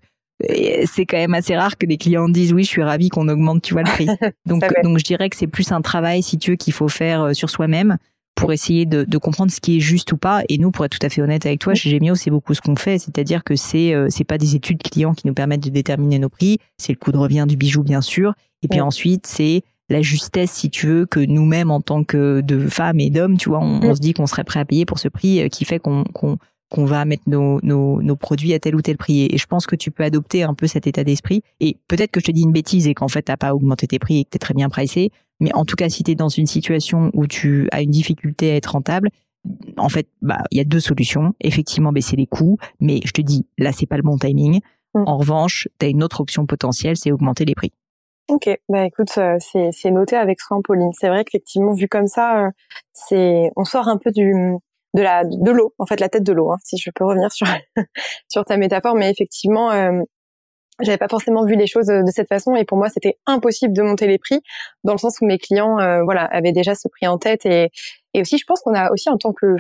c'est 0.86 1.06
quand 1.06 1.18
même 1.18 1.34
assez 1.34 1.56
rare 1.56 1.78
que 1.78 1.86
les 1.86 1.98
clients 1.98 2.30
disent 2.30 2.54
oui, 2.54 2.64
je 2.64 2.70
suis 2.70 2.84
ravi 2.84 3.10
qu'on 3.10 3.28
augmente, 3.28 3.62
tu 3.62 3.74
vois, 3.74 3.84
le 3.84 3.90
prix. 3.90 4.08
Donc, 4.46 4.64
donc 4.84 4.98
je 4.98 5.04
dirais 5.04 5.30
que 5.30 5.36
c'est 5.36 5.48
plus 5.48 5.72
un 5.72 5.82
travail, 5.82 6.24
si 6.24 6.38
tu 6.38 6.52
veux, 6.52 6.58
qu'il 6.58 6.74
faut 6.74 6.90
faire 6.90 7.22
euh, 7.22 7.34
sur 7.34 7.50
soi-même 7.50 7.98
pour 8.36 8.52
essayer 8.52 8.86
de, 8.86 9.04
de, 9.04 9.18
comprendre 9.18 9.52
ce 9.52 9.62
qui 9.62 9.78
est 9.78 9.80
juste 9.80 10.12
ou 10.12 10.18
pas. 10.18 10.44
Et 10.50 10.58
nous, 10.58 10.72
pour 10.72 10.86
être 10.86 10.98
tout 10.98 11.06
à 11.06 11.10
fait 11.10 11.22
honnête 11.22 11.46
avec 11.46 11.60
toi, 11.60 11.74
chez 11.74 11.90
Gemio, 11.90 12.16
c'est 12.16 12.32
beaucoup 12.32 12.54
ce 12.54 12.62
qu'on 12.62 12.76
fait, 12.76 12.98
c'est-à-dire 12.98 13.44
que 13.44 13.56
c'est 13.56 13.94
euh, 13.94 14.08
c'est 14.10 14.24
pas 14.24 14.38
des 14.38 14.56
études 14.56 14.82
clients 14.82 15.14
qui 15.14 15.28
nous 15.28 15.34
permettent 15.34 15.64
de 15.64 15.70
déterminer 15.70 16.20
nos 16.20 16.30
prix, 16.30 16.58
c'est 16.78 16.94
le 16.94 16.98
coût 16.98 17.12
de 17.12 17.18
revient 17.18 17.46
du 17.48 17.58
bijou 17.58 17.84
bien 17.84 18.02
sûr, 18.02 18.34
et 18.64 18.68
puis 18.68 18.82
ensuite 18.82 19.28
c'est 19.28 19.62
la 19.90 20.02
justesse, 20.02 20.52
si 20.52 20.70
tu 20.70 20.88
veux, 20.88 21.06
que 21.06 21.20
nous-mêmes 21.20 21.70
en 21.70 21.82
tant 21.82 22.04
que 22.04 22.42
de 22.42 22.68
femmes 22.68 23.00
et 23.00 23.10
d'hommes, 23.10 23.38
tu 23.38 23.50
vois, 23.50 23.60
on, 23.60 23.94
se 23.94 24.00
dit 24.00 24.14
qu'on 24.14 24.26
serait 24.26 24.44
prêt 24.44 24.60
à 24.60 24.66
payer 24.66 24.86
pour 24.86 24.98
ce 24.98 25.08
prix 25.08 25.42
euh, 25.42 25.50
qui 25.50 25.66
fait 25.66 25.80
qu'on 25.80 26.04
qu'on 26.06 26.38
qu'on 26.70 26.86
va 26.86 27.06
mettre 27.06 27.24
nos, 27.28 27.60
nos, 27.62 28.02
nos, 28.02 28.16
produits 28.16 28.52
à 28.56 28.60
tel 28.60 28.76
ou 28.76 28.82
tel 28.82 28.98
prix. 28.98 29.28
Et 29.30 29.38
je 29.38 29.46
pense 29.46 29.68
que 29.68 29.76
tu 29.76 29.92
peux 29.92 30.04
adopter 30.04 30.42
un 30.42 30.56
peu 30.56 30.66
cet 30.66 30.88
état 30.88 31.04
d'esprit. 31.04 31.44
Et 31.60 31.78
peut-être 31.88 32.10
que 32.10 32.20
je 32.20 32.26
te 32.26 32.32
dis 32.32 32.42
une 32.42 32.52
bêtise 32.52 32.88
et 32.88 32.96
qu'en 32.96 33.08
fait, 33.08 33.22
t'as 33.22 33.38
pas 33.38 33.54
augmenté 33.54 33.86
tes 33.86 34.00
prix 34.00 34.22
et 34.22 34.24
que 34.24 34.32
t'es 34.32 34.40
très 34.40 34.56
bien 34.56 34.70
pricé. 34.70 35.12
Mais 35.44 35.54
en 35.54 35.66
tout 35.66 35.76
cas, 35.76 35.90
si 35.90 36.04
tu 36.04 36.12
es 36.12 36.16
dans 36.16 36.30
une 36.30 36.48
situation 36.48 37.12
où 37.14 37.28
tu 37.28 37.68
as 37.74 37.82
une 37.82 37.92
difficulté 37.92 38.52
à 38.52 38.56
être 38.56 38.72
rentable, 38.72 39.10
en 39.76 39.90
fait, 39.90 40.08
bah, 40.22 40.42
il 40.52 40.58
y 40.58 40.62
a 40.62 40.64
deux 40.64 40.80
solutions. 40.80 41.34
Effectivement, 41.42 41.92
baisser 41.92 42.16
les 42.16 42.28
coûts, 42.28 42.58
mais 42.80 43.02
je 43.04 43.12
te 43.12 43.22
dis, 43.22 43.46
là, 43.58 43.74
c'est 43.74 43.86
pas 43.86 43.98
le 43.98 44.04
bon 44.04 44.18
timing. 44.18 44.62
Mm. 44.94 45.04
En 45.06 45.18
revanche, 45.18 45.68
tu 45.80 45.86
as 45.86 45.90
une 45.90 46.02
autre 46.02 46.22
option 46.22 46.46
potentielle, 46.46 46.96
c'est 46.96 47.12
augmenter 47.12 47.44
les 47.44 47.56
prix. 47.56 47.74
Ok, 48.30 48.50
bah 48.70 48.86
écoute, 48.86 49.12
euh, 49.18 49.38
c'est 49.40 49.92
noté 49.92 50.16
avec 50.16 50.40
soin, 50.40 50.62
Pauline. 50.64 50.92
C'est 50.98 51.10
vrai 51.10 51.26
qu'effectivement, 51.26 51.74
vu 51.74 51.90
comme 51.90 52.08
ça, 52.08 52.46
euh, 52.46 52.52
c'est 52.94 53.52
on 53.58 53.66
sort 53.66 53.90
un 53.90 53.98
peu 53.98 54.12
du 54.12 54.34
de 54.94 55.02
la 55.02 55.26
de 55.26 55.52
l'eau, 55.52 55.74
en 55.78 55.86
fait, 55.86 56.00
la 56.00 56.08
tête 56.08 56.24
de 56.24 56.32
l'eau. 56.32 56.54
Hein, 56.54 56.58
si 56.64 56.78
je 56.78 56.90
peux 56.96 57.04
revenir 57.04 57.34
sur 57.34 57.48
sur 58.30 58.46
ta 58.46 58.56
métaphore, 58.56 58.96
mais 58.96 59.12
effectivement, 59.12 59.72
euh, 59.72 60.04
j'avais 60.82 60.98
pas 60.98 61.08
forcément 61.08 61.46
vu 61.46 61.56
les 61.56 61.68
choses 61.68 61.88
de 61.88 62.12
cette 62.12 62.28
façon 62.28 62.56
et 62.56 62.66
pour 62.66 62.78
moi 62.78 62.90
c'était 62.90 63.18
impossible 63.26 63.74
de 63.74 63.84
monter 63.84 64.08
les 64.08 64.18
prix 64.18 64.42
dans 64.84 64.94
le 64.94 64.98
sens 64.98 65.20
où 65.22 65.26
mes 65.26 65.38
clients 65.38 65.80
euh, 65.80 66.04
voilà 66.04 66.26
avaient 66.26 66.52
déjà 66.52 66.76
ce 66.76 66.88
prix 66.88 67.08
en 67.08 67.18
tête 67.18 67.46
et 67.46 67.70
et 68.14 68.22
aussi 68.22 68.38
je 68.38 68.46
pense 68.46 68.62
qu'on 68.62 68.74
a 68.74 68.92
aussi 68.92 69.10
en 69.10 69.18
tant 69.18 69.34
que 69.34 69.56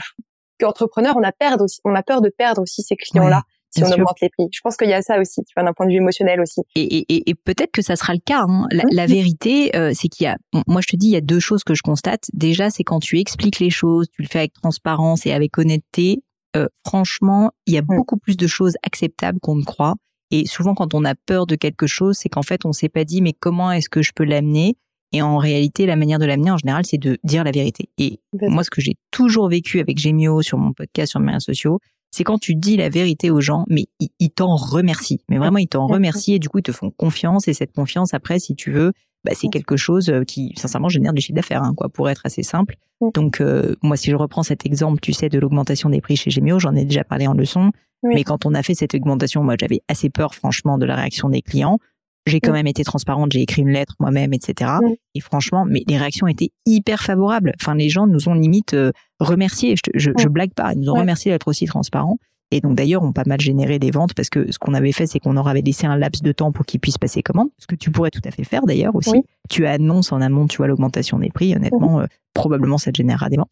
qu'entrepreneur 0.59 1.15
on 1.17 1.23
a 1.23 1.31
peur 1.31 1.61
aussi 1.61 1.79
on 1.85 1.93
a 1.93 2.03
peur 2.03 2.21
de 2.21 2.29
perdre 2.29 2.61
aussi 2.61 2.81
ces 2.81 2.95
clients 2.95 3.27
là 3.27 3.43
si 3.75 3.83
on 3.83 3.91
augmente 3.91 4.21
les 4.21 4.29
prix. 4.29 4.47
Je 4.51 4.59
pense 4.61 4.77
qu'il 4.77 4.89
y 4.89 4.93
a 4.93 5.01
ça 5.01 5.19
aussi, 5.19 5.43
tu 5.43 5.53
vois, 5.55 5.63
d'un 5.63 5.73
point 5.73 5.85
de 5.85 5.91
vue 5.91 5.97
émotionnel 5.97 6.39
aussi. 6.41 6.61
Et, 6.75 7.05
et, 7.09 7.29
et 7.29 7.35
peut-être 7.35 7.71
que 7.71 7.81
ça 7.81 7.95
sera 7.95 8.13
le 8.13 8.19
cas. 8.19 8.45
Hein. 8.47 8.67
La, 8.71 9.07
mmh. 9.07 9.09
vérité, 9.09 9.75
euh, 9.75 9.91
c'est 9.93 10.07
qu'il 10.07 10.25
y 10.25 10.27
a, 10.27 10.37
moi 10.67 10.81
je 10.81 10.87
te 10.87 10.95
dis, 10.95 11.07
il 11.07 11.13
y 11.13 11.17
a 11.17 11.21
deux 11.21 11.39
choses 11.39 11.63
que 11.63 11.73
je 11.73 11.81
constate. 11.81 12.25
Déjà, 12.33 12.69
c'est 12.69 12.83
quand 12.83 12.99
tu 12.99 13.19
expliques 13.19 13.59
les 13.59 13.69
choses, 13.69 14.07
tu 14.11 14.21
le 14.21 14.27
fais 14.27 14.39
avec 14.39 14.53
transparence 14.53 15.25
et 15.25 15.33
avec 15.33 15.57
honnêteté. 15.57 16.21
Euh, 16.55 16.67
franchement, 16.85 17.51
il 17.65 17.73
y 17.73 17.77
a 17.77 17.81
mmh. 17.81 17.87
beaucoup 17.87 18.17
plus 18.17 18.37
de 18.37 18.47
choses 18.47 18.75
acceptables 18.83 19.39
qu'on 19.39 19.55
ne 19.55 19.63
croit. 19.63 19.95
Et 20.35 20.47
souvent, 20.47 20.73
quand 20.73 20.95
on 20.95 21.05
a 21.05 21.13
peur 21.13 21.45
de 21.45 21.55
quelque 21.55 21.85
chose, 21.85 22.17
c'est 22.17 22.27
qu'en 22.27 22.41
fait, 22.41 22.65
on 22.65 22.71
s'est 22.71 22.89
pas 22.89 23.05
dit, 23.05 23.21
mais 23.21 23.33
comment 23.33 23.71
est-ce 23.71 23.87
que 23.87 24.01
je 24.01 24.13
peux 24.15 24.23
l'amener? 24.23 24.77
Et 25.11 25.21
en 25.21 25.37
réalité, 25.37 25.85
la 25.85 25.95
manière 25.95 26.17
de 26.17 26.25
l'amener, 26.25 26.49
en 26.49 26.57
général, 26.57 26.87
c'est 26.87 26.97
de 26.97 27.19
dire 27.23 27.43
la 27.43 27.51
vérité. 27.51 27.89
Et 27.99 28.19
moi, 28.41 28.63
ce 28.63 28.71
que 28.71 28.81
j'ai 28.81 28.95
toujours 29.11 29.47
vécu 29.47 29.79
avec 29.79 29.99
Gemio 29.99 30.41
sur 30.41 30.57
mon 30.57 30.73
podcast, 30.73 31.11
sur 31.11 31.19
mes 31.19 31.33
réseaux 31.33 31.53
sociaux, 31.53 31.79
c'est 32.09 32.23
quand 32.23 32.39
tu 32.39 32.55
dis 32.55 32.77
la 32.77 32.89
vérité 32.89 33.29
aux 33.29 33.41
gens, 33.41 33.63
mais 33.69 33.85
ils, 33.99 34.31
t'en 34.31 34.55
remercient. 34.55 35.19
Mais 35.29 35.37
vraiment, 35.37 35.59
ils 35.59 35.67
t'en 35.67 35.85
remercient 35.85 36.33
et 36.33 36.39
du 36.39 36.49
coup, 36.49 36.57
ils 36.57 36.63
te 36.63 36.71
font 36.71 36.89
confiance. 36.89 37.47
Et 37.47 37.53
cette 37.53 37.71
confiance, 37.71 38.15
après, 38.15 38.39
si 38.39 38.55
tu 38.55 38.71
veux, 38.71 38.91
bah, 39.23 39.33
c'est 39.35 39.49
quelque 39.49 39.77
chose 39.77 40.09
euh, 40.09 40.23
qui, 40.23 40.51
sincèrement, 40.57 40.89
génère 40.89 41.13
du 41.13 41.21
chiffre 41.21 41.35
d'affaires, 41.35 41.61
hein, 41.61 41.75
quoi, 41.77 41.89
pour 41.89 42.09
être 42.09 42.21
assez 42.25 42.41
simple. 42.41 42.75
Donc, 43.13 43.39
euh, 43.39 43.75
moi, 43.83 43.97
si 43.97 44.09
je 44.09 44.15
reprends 44.15 44.41
cet 44.41 44.65
exemple, 44.65 44.99
tu 44.99 45.13
sais, 45.13 45.29
de 45.29 45.37
l'augmentation 45.37 45.91
des 45.91 46.01
prix 46.01 46.15
chez 46.15 46.31
Gemio, 46.31 46.57
j'en 46.57 46.73
ai 46.73 46.85
déjà 46.85 47.03
parlé 47.03 47.27
en 47.27 47.33
leçon. 47.33 47.71
Mais 48.03 48.23
quand 48.23 48.45
on 48.45 48.53
a 48.53 48.63
fait 48.63 48.75
cette 48.75 48.95
augmentation, 48.95 49.43
moi, 49.43 49.55
j'avais 49.59 49.81
assez 49.87 50.09
peur, 50.09 50.35
franchement, 50.35 50.77
de 50.77 50.85
la 50.85 50.95
réaction 50.95 51.29
des 51.29 51.41
clients. 51.41 51.79
J'ai 52.25 52.39
quand 52.39 52.53
même 52.53 52.67
été 52.67 52.85
transparente, 52.85 53.33
j'ai 53.33 53.41
écrit 53.41 53.63
une 53.63 53.71
lettre 53.71 53.95
moi-même, 53.99 54.33
etc. 54.33 54.71
Et 55.13 55.19
franchement, 55.19 55.65
mais 55.65 55.83
les 55.87 55.97
réactions 55.97 56.27
étaient 56.27 56.51
hyper 56.65 57.01
favorables. 57.03 57.51
Enfin, 57.61 57.75
les 57.75 57.89
gens 57.89 58.07
nous 58.07 58.29
ont 58.29 58.33
limite 58.33 58.75
euh, 58.75 58.93
remerciés. 59.19 59.75
Je, 59.75 59.91
je, 59.93 60.11
je, 60.17 60.27
blague 60.29 60.53
pas, 60.53 60.71
ils 60.73 60.79
nous 60.79 60.89
ont 60.89 60.95
remercié 60.95 61.31
d'être 61.31 61.49
aussi 61.49 61.65
transparents. 61.65 62.17
Et 62.53 62.61
donc 62.61 62.75
d'ailleurs, 62.75 63.01
on 63.01 63.11
pas 63.11 63.23
mal 63.25 63.41
généré 63.41 63.79
des 63.79 63.89
ventes 63.89 64.13
parce 64.13 64.29
que 64.29 64.51
ce 64.51 64.59
qu'on 64.59 64.75
avait 64.75 64.91
fait, 64.91 65.07
c'est 65.07 65.19
qu'on 65.19 65.33
leur 65.33 65.47
avait 65.47 65.61
laissé 65.61 65.87
un 65.87 65.97
laps 65.97 66.21
de 66.21 66.31
temps 66.31 66.51
pour 66.51 66.65
qu'ils 66.65 66.79
puissent 66.79 66.99
passer 66.99 67.23
commande. 67.23 67.49
Ce 67.57 67.65
que 67.65 67.75
tu 67.75 67.89
pourrais 67.89 68.11
tout 68.11 68.21
à 68.25 68.31
fait 68.31 68.43
faire 68.43 68.61
d'ailleurs 68.61 68.95
aussi. 68.95 69.23
Tu 69.49 69.65
annonces 69.65 70.11
en 70.11 70.21
amont, 70.21 70.45
tu 70.45 70.57
vois, 70.57 70.67
l'augmentation 70.67 71.17
des 71.17 71.29
prix. 71.29 71.55
Honnêtement, 71.55 72.01
euh, 72.01 72.05
probablement 72.35 72.77
ça 72.77 72.91
te 72.91 72.97
générera 72.97 73.29
des 73.29 73.37
ventes. 73.37 73.49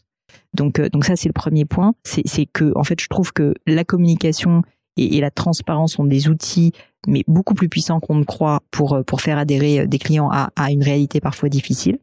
Donc, 0.54 0.80
euh, 0.80 0.90
donc 0.90 1.06
ça, 1.06 1.16
c'est 1.16 1.30
le 1.30 1.34
premier 1.34 1.66
point. 1.66 1.94
C'est 2.04 2.46
que, 2.46 2.72
en 2.76 2.84
fait, 2.84 3.00
je 3.00 3.08
trouve 3.08 3.34
que 3.34 3.54
la 3.66 3.84
communication 3.84 4.62
et, 4.98 5.18
et, 5.18 5.22
la 5.22 5.32
transparence 5.32 5.94
sont 5.94 6.04
des 6.04 6.28
outils, 6.28 6.74
mais 7.08 7.24
beaucoup 7.28 7.54
plus 7.54 7.70
puissants 7.70 8.00
qu'on 8.00 8.16
ne 8.16 8.24
croit 8.24 8.62
pour 8.72 8.94
euh, 8.94 9.04
pour 9.04 9.22
faire 9.22 9.38
adhérer 9.38 9.82
euh, 9.82 9.88
des 9.88 10.00
clients 10.00 10.30
à, 10.32 10.52
à 10.56 10.72
une 10.72 10.84
réalité 10.84 11.22
parfois 11.22 11.50
difficile. 11.50 11.98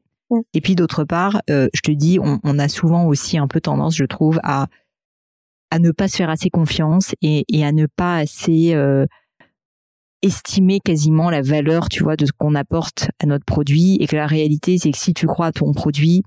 Et 0.53 0.61
puis 0.61 0.75
d'autre 0.75 1.05
part, 1.05 1.41
euh, 1.49 1.69
je 1.75 1.81
te 1.81 1.91
dis, 1.91 2.19
on, 2.21 2.39
on, 2.45 2.59
a 2.59 2.69
souvent 2.69 3.07
aussi 3.07 3.39
un 3.39 3.49
peu 3.49 3.61
tendance, 3.61 3.97
je 3.97 4.05
trouve, 4.05 4.41
à 4.43 4.67
à 5.71 5.79
ne 5.79 5.91
pas 5.91 6.09
se 6.09 6.17
faire 6.17 6.31
assez 6.31 6.49
confiance 6.49 7.15
et, 7.21 7.45
et 7.49 7.65
à 7.65 7.73
ne 7.73 7.87
pas 7.87 8.17
assez 8.17 8.75
euh, 8.75 9.05
estimer 10.23 10.81
quasiment 10.81 11.29
la 11.29 11.43
valeur, 11.43 11.91
tu 11.91 12.03
vois, 12.03 12.17
de 12.17 12.25
ce 12.25 12.33
qu'on 12.33 12.55
apporte 12.55 13.11
à 13.23 13.27
notre 13.27 13.45
produit. 13.45 13.97
Et 14.01 14.07
que 14.07 14.17
la 14.17 14.27
réalité, 14.27 14.79
c'est 14.79 14.91
que 14.91 14.99
si 14.99 15.13
tu 15.13 15.27
crois 15.27 15.47
à 15.47 15.53
ton 15.53 15.73
produit. 15.73 16.23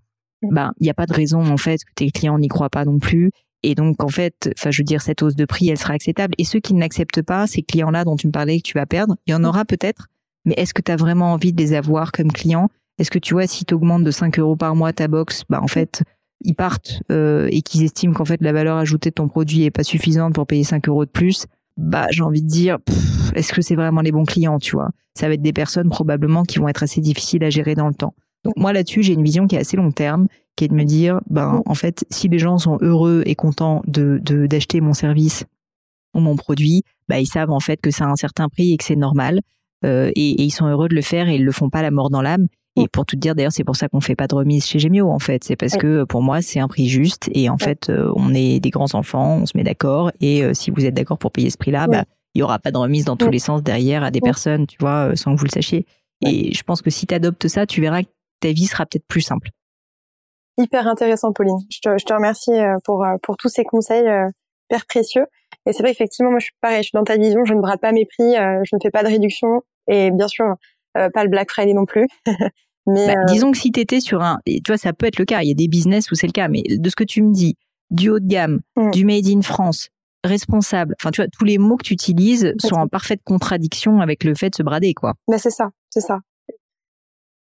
Ben 0.49 0.73
il 0.80 0.84
n'y 0.84 0.89
a 0.89 0.93
pas 0.93 1.06
de 1.06 1.13
raison 1.13 1.45
en 1.45 1.58
fait 1.58 1.84
que 1.84 1.91
tes 1.95 2.10
clients 2.12 2.39
n'y 2.39 2.47
croient 2.47 2.69
pas 2.69 2.86
non 2.86 2.99
plus 2.99 3.32
et 3.63 3.75
donc, 3.75 4.04
en 4.04 4.10
fait, 4.10 4.51
enfin, 4.58 4.71
je 4.71 4.82
veux 4.82 4.86
dire, 4.86 5.01
cette 5.01 5.21
hausse 5.21 5.36
de 5.36 5.45
prix, 5.45 5.69
elle 5.69 5.77
sera 5.77 5.93
acceptable. 5.93 6.34
Et 6.38 6.43
ceux 6.43 6.60
qui 6.60 6.73
ne 6.73 6.80
l'acceptent 6.80 7.21
pas, 7.21 7.45
ces 7.45 7.62
clients-là 7.62 8.06
dont 8.06 8.15
tu 8.15 8.27
me 8.27 8.32
parlais 8.32 8.58
que 8.58 8.63
tu 8.63 8.77
vas 8.77 8.86
perdre, 8.86 9.15
il 9.27 9.32
y 9.32 9.34
en 9.36 9.39
mm. 9.39 9.45
aura 9.45 9.65
peut-être. 9.65 10.08
Mais 10.45 10.56
est-ce 10.58 10.73
que 10.73 10.82
tu 10.82 10.91
as 10.91 10.95
vraiment 10.95 11.34
envie 11.34 11.54
de 11.54 11.62
les 11.62 11.73
avoir 11.73 12.12
comme 12.12 12.32
clients? 12.32 12.69
Est-ce 12.97 13.12
que 13.12 13.19
tu 13.19 13.36
vois, 13.36 13.45
si 13.47 13.65
tu 13.65 13.73
augmentes 13.73 14.04
de 14.04 14.12
5 14.12 14.39
euros 14.39 14.56
par 14.56 14.75
mois 14.75 14.93
ta 14.93 15.08
box, 15.08 15.43
bah 15.49 15.60
en 15.62 15.67
fait, 15.67 16.04
ils 16.41 16.56
partent 16.56 17.01
euh, 17.12 17.47
et 17.51 17.62
qu'ils 17.62 17.84
estiment 17.84 18.13
qu'en 18.13 18.25
fait 18.25 18.41
la 18.41 18.51
valeur 18.51 18.77
ajoutée 18.77 19.10
de 19.10 19.15
ton 19.15 19.27
produit 19.27 19.63
est 19.63 19.71
pas 19.71 19.84
suffisante 19.84 20.34
pour 20.34 20.47
payer 20.47 20.63
5 20.63 20.88
euros 20.89 21.06
de 21.06 21.10
plus, 21.12 21.45
bah 21.77 22.08
j'ai 22.10 22.23
envie 22.23 22.41
de 22.41 22.47
dire, 22.47 22.80
est-ce 23.36 23.54
que 23.54 23.62
c'est 23.62 23.75
vraiment 23.75 24.01
les 24.01 24.12
bons 24.12 24.25
clients, 24.25 24.58
tu 24.58 24.75
vois? 24.75 24.89
Ça 25.13 25.27
va 25.27 25.36
être 25.36 25.41
des 25.41 25.54
personnes 25.54 25.89
probablement 25.89 26.43
qui 26.43 26.58
vont 26.58 26.67
être 26.67 26.84
assez 26.84 27.01
difficiles 27.01 27.43
à 27.43 27.51
gérer 27.51 27.75
dans 27.75 27.88
le 27.88 27.93
temps. 27.93 28.15
Donc 28.43 28.56
moi 28.58 28.73
là-dessus, 28.73 29.04
j'ai 29.04 29.13
une 29.13 29.23
vision 29.23 29.47
qui 29.47 29.56
est 29.56 29.60
assez 29.60 29.77
long 29.77 29.91
terme 29.91 30.27
qui 30.56 30.65
est 30.65 30.67
de 30.67 30.73
me 30.73 30.84
dire, 30.84 31.21
ben 31.30 31.62
en 31.65 31.75
fait, 31.75 32.06
si 32.10 32.27
les 32.27 32.39
gens 32.39 32.58
sont 32.58 32.77
heureux 32.82 33.23
et 33.25 33.36
contents 33.36 33.82
de 33.88 34.19
d'acheter 34.47 34.82
mon 34.82 34.93
service 34.93 35.45
ou 36.13 36.19
mon 36.19 36.36
produit, 36.36 36.84
bah 37.08 37.19
ils 37.19 37.27
savent 37.27 37.51
en 37.51 37.60
fait 37.60 37.77
que 37.77 37.91
ça 37.91 38.06
a 38.06 38.08
un 38.08 38.15
certain 38.15 38.49
prix 38.49 38.73
et 38.73 38.77
que 38.77 38.84
c'est 38.84 38.95
normal, 38.95 39.39
euh, 39.86 40.12
et, 40.15 40.41
ils 40.41 40.51
sont 40.51 40.67
heureux 40.67 40.89
de 40.89 40.95
le 40.95 41.01
faire 41.01 41.30
et 41.30 41.36
ils 41.36 41.45
le 41.45 41.51
font 41.51 41.69
pas 41.69 41.82
la 41.82 41.91
mort 41.91 42.10
dans 42.10 42.21
l'âme. 42.21 42.47
Et 42.77 42.88
pour 42.88 43.06
tout 43.06 43.17
dire, 43.17 43.36
d'ailleurs, 43.36 43.51
c'est 43.51 43.65
pour 43.65 43.75
ça 43.75 43.89
qu'on 43.89 43.99
fait 43.99 44.15
pas 44.15 44.27
de 44.27 44.36
remise 44.36 44.65
chez 44.65 44.80
Gemio, 44.80 45.10
en 45.10 45.19
fait. 45.19 45.43
C'est 45.43 45.58
parce 45.58 45.75
que 45.75 46.06
pour 46.06 46.21
moi, 46.21 46.41
c'est 46.41 46.60
un 46.60 46.69
prix 46.69 46.88
juste 46.88 47.30
et 47.34 47.49
en 47.49 47.58
fait, 47.58 47.89
euh, 47.89 48.13
on 48.15 48.34
est 48.34 48.62
des 48.62 48.69
grands 48.69 48.93
enfants, 48.93 49.39
on 49.41 49.45
se 49.45 49.58
met 49.58 49.63
d'accord 49.63 50.12
et 50.21 50.43
euh, 50.43 50.54
si 50.54 50.71
vous 50.71 50.86
êtes 50.86 50.93
d'accord 50.93 51.17
pour 51.17 51.32
payer 51.32 51.49
ce 51.49 51.58
prix-là, 51.58 51.88
bah 51.88 52.06
il 52.34 52.39
y 52.39 52.43
aura 52.43 52.60
pas 52.60 52.71
de 52.71 52.77
remise 52.77 53.04
dans 53.04 53.17
tous 53.17 53.30
les 53.30 53.39
sens 53.39 53.62
derrière 53.62 54.04
à 54.04 54.12
des 54.12 54.21
personnes, 54.21 54.67
tu 54.67 54.77
vois, 54.80 55.17
sans 55.17 55.36
que 55.36 55.39
vous 55.39 55.45
le 55.45 55.51
sachiez. 55.51 55.86
Et 56.25 56.54
je 56.54 56.63
pense 56.63 56.82
que 56.82 56.89
si 56.89 57.06
tu 57.06 57.13
adoptes 57.13 57.49
ça, 57.49 57.65
tu 57.65 57.82
verras 57.82 58.04
ta 58.41 58.51
vie 58.51 58.67
sera 58.67 58.86
peut-être 58.86 59.08
plus 59.08 59.21
simple 59.21 59.49
hyper 60.58 60.88
intéressant, 60.88 61.34
Pauline. 61.34 61.58
Je 61.69 61.80
te, 61.80 61.97
je 61.97 62.06
te 62.06 62.13
remercie 62.13 62.51
euh, 62.51 62.75
pour, 62.84 63.04
euh, 63.04 63.15
pour 63.21 63.38
tous 63.38 63.49
ces 63.49 63.63
conseils 63.63 64.08
euh, 64.08 64.27
hyper 64.69 64.86
précieux. 64.86 65.25
Et 65.65 65.73
c'est 65.73 65.84
vrai 65.84 65.91
qu'effectivement, 65.91 66.32
moi, 66.32 66.39
je 66.39 66.45
suis 66.45 66.56
pareil, 66.62 66.77
je 66.77 66.89
suis 66.89 66.95
dans 66.95 67.04
ta 67.04 67.17
vision, 67.17 67.45
je 67.45 67.54
ne 67.54 67.62
brade 67.62 67.80
pas 67.80 67.91
mes 67.91 68.06
prix, 68.06 68.34
je 68.36 68.75
ne 68.75 68.80
fais 68.82 68.89
pas 68.89 69.04
de 69.04 69.10
réduction, 69.10 69.62
et 69.88 70.10
bien 70.10 70.27
sûr, 70.27 70.45
pas 70.93 71.23
le 71.23 71.30
Black 71.30 71.51
Friday 71.51 71.73
non 71.73 71.86
plus. 71.86 72.08
mais 72.88 73.13
bah, 73.13 73.25
disons 73.27 73.51
que 73.51 73.58
si 73.58 73.71
tu 73.71 73.80
étais 73.80 73.99
sur 73.99 74.23
un, 74.23 74.39
tu 74.47 74.62
vois, 74.65 74.77
ça 74.77 74.91
peut 74.93 75.06
être 75.06 75.19
le 75.19 75.25
cas. 75.25 75.43
Il 75.43 75.49
y 75.49 75.51
a 75.51 75.56
des 75.56 75.67
business 75.67 76.10
où 76.10 76.15
c'est 76.15 76.25
le 76.25 76.32
cas, 76.32 76.47
mais 76.47 76.63
de 76.67 76.89
ce 76.89 76.95
que 76.95 77.04
tu 77.04 77.21
me 77.21 77.32
dis, 77.32 77.58
du 77.91 78.10
haut 78.10 78.19
de 78.19 78.25
gamme, 78.25 78.62
mm. 78.75 78.89
du 78.89 79.06
made 79.06 79.27
in 79.27 79.41
France, 79.43 79.89
responsable. 80.23 80.95
Enfin, 80.99 81.12
tu 81.12 81.21
vois, 81.21 81.27
tous 81.27 81.45
les 81.45 81.60
mots 81.60 81.77
que 81.77 81.84
tu 81.84 81.93
utilises 81.93 82.54
sont 82.58 82.75
en 82.75 82.88
parfaite 82.88 83.19
contradiction 83.23 83.99
avec 83.99 84.23
le 84.23 84.34
fait 84.34 84.49
de 84.49 84.56
se 84.56 84.63
brader, 84.63 84.95
quoi. 84.95 85.13
Ben 85.27 85.38
c'est 85.38 85.51
ça, 85.51 85.69
c'est 85.91 86.01
ça. 86.01 86.21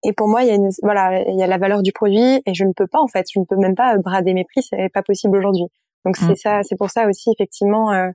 Et 0.05 0.13
pour 0.13 0.27
moi, 0.27 0.43
il 0.43 0.47
y 0.47 0.51
a 0.51 0.55
une, 0.55 0.69
voilà, 0.83 1.21
il 1.27 1.37
y 1.37 1.43
a 1.43 1.47
la 1.47 1.57
valeur 1.57 1.81
du 1.81 1.91
produit 1.91 2.41
et 2.45 2.53
je 2.53 2.63
ne 2.63 2.73
peux 2.73 2.87
pas 2.87 2.99
en 2.99 3.07
fait, 3.07 3.25
je 3.33 3.39
ne 3.39 3.45
peux 3.45 3.55
même 3.55 3.75
pas 3.75 3.97
brader 3.97 4.33
mes 4.33 4.43
prix, 4.43 4.61
c'est 4.61 4.89
pas 4.93 5.01
possible 5.01 5.37
aujourd'hui. 5.37 5.65
Donc 6.05 6.17
c'est 6.17 6.33
mm. 6.33 6.35
ça, 6.35 6.59
c'est 6.63 6.77
pour 6.77 6.91
ça 6.91 7.07
aussi 7.07 7.31
effectivement, 7.31 7.91
euh, 7.91 8.09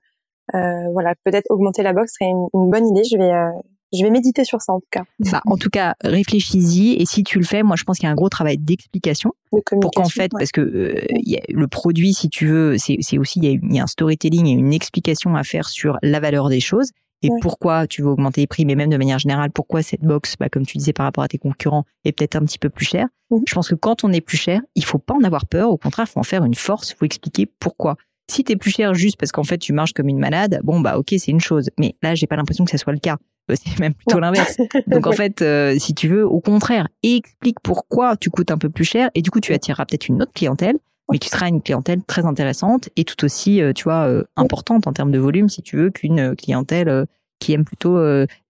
euh, 0.54 0.88
voilà, 0.92 1.14
peut-être 1.24 1.50
augmenter 1.50 1.82
la 1.82 1.92
box 1.92 2.14
serait 2.14 2.30
une, 2.30 2.70
bonne 2.70 2.86
idée. 2.86 3.02
Je 3.04 3.16
vais, 3.16 3.32
euh, 3.32 3.50
je 3.92 4.04
vais 4.04 4.10
méditer 4.10 4.44
sur 4.44 4.60
ça 4.60 4.72
en 4.72 4.78
tout 4.78 4.88
cas. 4.90 5.02
Bah, 5.32 5.40
en 5.46 5.56
tout 5.56 5.70
cas, 5.70 5.94
réfléchis-y 6.02 6.94
et 6.94 7.06
si 7.06 7.24
tu 7.24 7.38
le 7.38 7.44
fais, 7.44 7.64
moi 7.64 7.74
je 7.76 7.82
pense 7.82 7.98
qu'il 7.98 8.06
y 8.06 8.08
a 8.08 8.12
un 8.12 8.16
gros 8.16 8.28
travail 8.28 8.58
d'explication 8.58 9.32
pour 9.50 9.90
qu'en 9.92 10.08
fait, 10.08 10.30
parce 10.30 10.52
que 10.52 10.60
euh, 10.60 11.06
y 11.10 11.36
a 11.36 11.40
le 11.48 11.66
produit, 11.66 12.14
si 12.14 12.28
tu 12.28 12.46
veux, 12.46 12.76
c'est 12.78 13.18
aussi 13.18 13.40
il 13.40 13.44
y, 13.44 13.74
y 13.74 13.80
a 13.80 13.82
un 13.82 13.88
storytelling 13.88 14.46
et 14.46 14.52
une 14.52 14.72
explication 14.72 15.34
à 15.34 15.42
faire 15.42 15.68
sur 15.68 15.98
la 16.02 16.20
valeur 16.20 16.48
des 16.48 16.60
choses. 16.60 16.92
Et 17.22 17.28
pourquoi 17.40 17.86
tu 17.86 18.02
veux 18.02 18.08
augmenter 18.08 18.40
les 18.40 18.46
prix, 18.46 18.64
mais 18.64 18.74
même 18.74 18.90
de 18.90 18.96
manière 18.96 19.18
générale, 19.18 19.50
pourquoi 19.50 19.82
cette 19.82 20.02
box, 20.02 20.36
bah, 20.38 20.48
comme 20.48 20.64
tu 20.64 20.78
disais 20.78 20.92
par 20.92 21.04
rapport 21.04 21.24
à 21.24 21.28
tes 21.28 21.38
concurrents, 21.38 21.84
est 22.04 22.12
peut-être 22.12 22.36
un 22.36 22.44
petit 22.44 22.58
peu 22.58 22.70
plus 22.70 22.86
chère? 22.86 23.08
Mhm. 23.30 23.42
Je 23.46 23.54
pense 23.54 23.68
que 23.68 23.74
quand 23.74 24.04
on 24.04 24.12
est 24.12 24.20
plus 24.20 24.36
cher, 24.36 24.60
il 24.74 24.84
faut 24.84 24.98
pas 24.98 25.14
en 25.14 25.22
avoir 25.22 25.46
peur. 25.46 25.70
Au 25.70 25.76
contraire, 25.76 26.06
il 26.08 26.12
faut 26.12 26.20
en 26.20 26.24
faire 26.24 26.44
une 26.44 26.54
force. 26.54 26.90
Il 26.90 26.96
faut 26.96 27.04
expliquer 27.04 27.46
pourquoi. 27.58 27.96
Si 28.30 28.44
tu 28.44 28.52
es 28.52 28.56
plus 28.56 28.70
cher 28.70 28.94
juste 28.94 29.16
parce 29.18 29.32
qu'en 29.32 29.42
fait 29.42 29.58
tu 29.58 29.72
marches 29.72 29.92
comme 29.92 30.08
une 30.08 30.20
malade, 30.20 30.60
bon 30.62 30.78
bah 30.78 30.98
ok 30.98 31.14
c'est 31.18 31.32
une 31.32 31.40
chose. 31.40 31.68
Mais 31.80 31.96
là 32.00 32.14
j'ai 32.14 32.28
pas 32.28 32.36
l'impression 32.36 32.64
que 32.64 32.70
ça 32.70 32.78
soit 32.78 32.92
le 32.92 33.00
cas. 33.00 33.16
Euh, 33.50 33.56
c'est 33.60 33.76
même 33.80 33.92
plutôt 33.92 34.20
l'inverse. 34.20 34.56
Donc 34.86 35.08
en 35.08 35.12
fait, 35.12 35.42
euh, 35.42 35.76
si 35.80 35.94
tu 35.94 36.06
veux, 36.06 36.24
au 36.24 36.38
contraire, 36.38 36.86
explique 37.02 37.58
pourquoi 37.60 38.16
tu 38.16 38.30
coûtes 38.30 38.52
un 38.52 38.58
peu 38.58 38.70
plus 38.70 38.84
cher 38.84 39.10
et 39.16 39.22
du 39.22 39.30
coup 39.30 39.40
tu 39.40 39.52
attireras 39.52 39.84
peut-être 39.84 40.06
une 40.06 40.22
autre 40.22 40.32
clientèle 40.32 40.78
mais 41.10 41.18
tu 41.18 41.28
seras 41.28 41.48
une 41.48 41.62
clientèle 41.62 42.02
très 42.02 42.24
intéressante 42.24 42.88
et 42.96 43.04
tout 43.04 43.24
aussi, 43.24 43.60
euh, 43.60 43.72
tu 43.72 43.84
vois, 43.84 44.08
importante 44.36 44.86
en 44.86 44.92
termes 44.92 45.10
de 45.10 45.18
volume, 45.18 45.48
si 45.48 45.62
tu 45.62 45.76
veux, 45.76 45.90
qu'une 45.90 46.34
clientèle 46.36 47.06
qui 47.38 47.52
aime 47.52 47.64
plutôt 47.64 47.98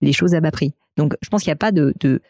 les 0.01 0.13
choses 0.13 0.35
à 0.35 0.41
bas 0.41 0.51
prix. 0.51 0.73
Donc, 0.97 1.15
je 1.21 1.29
pense 1.29 1.43
qu'il 1.43 1.49
n'y 1.49 1.53
a 1.53 1.57
pas 1.57 1.71
de, 1.71 1.93
de, 2.01 2.21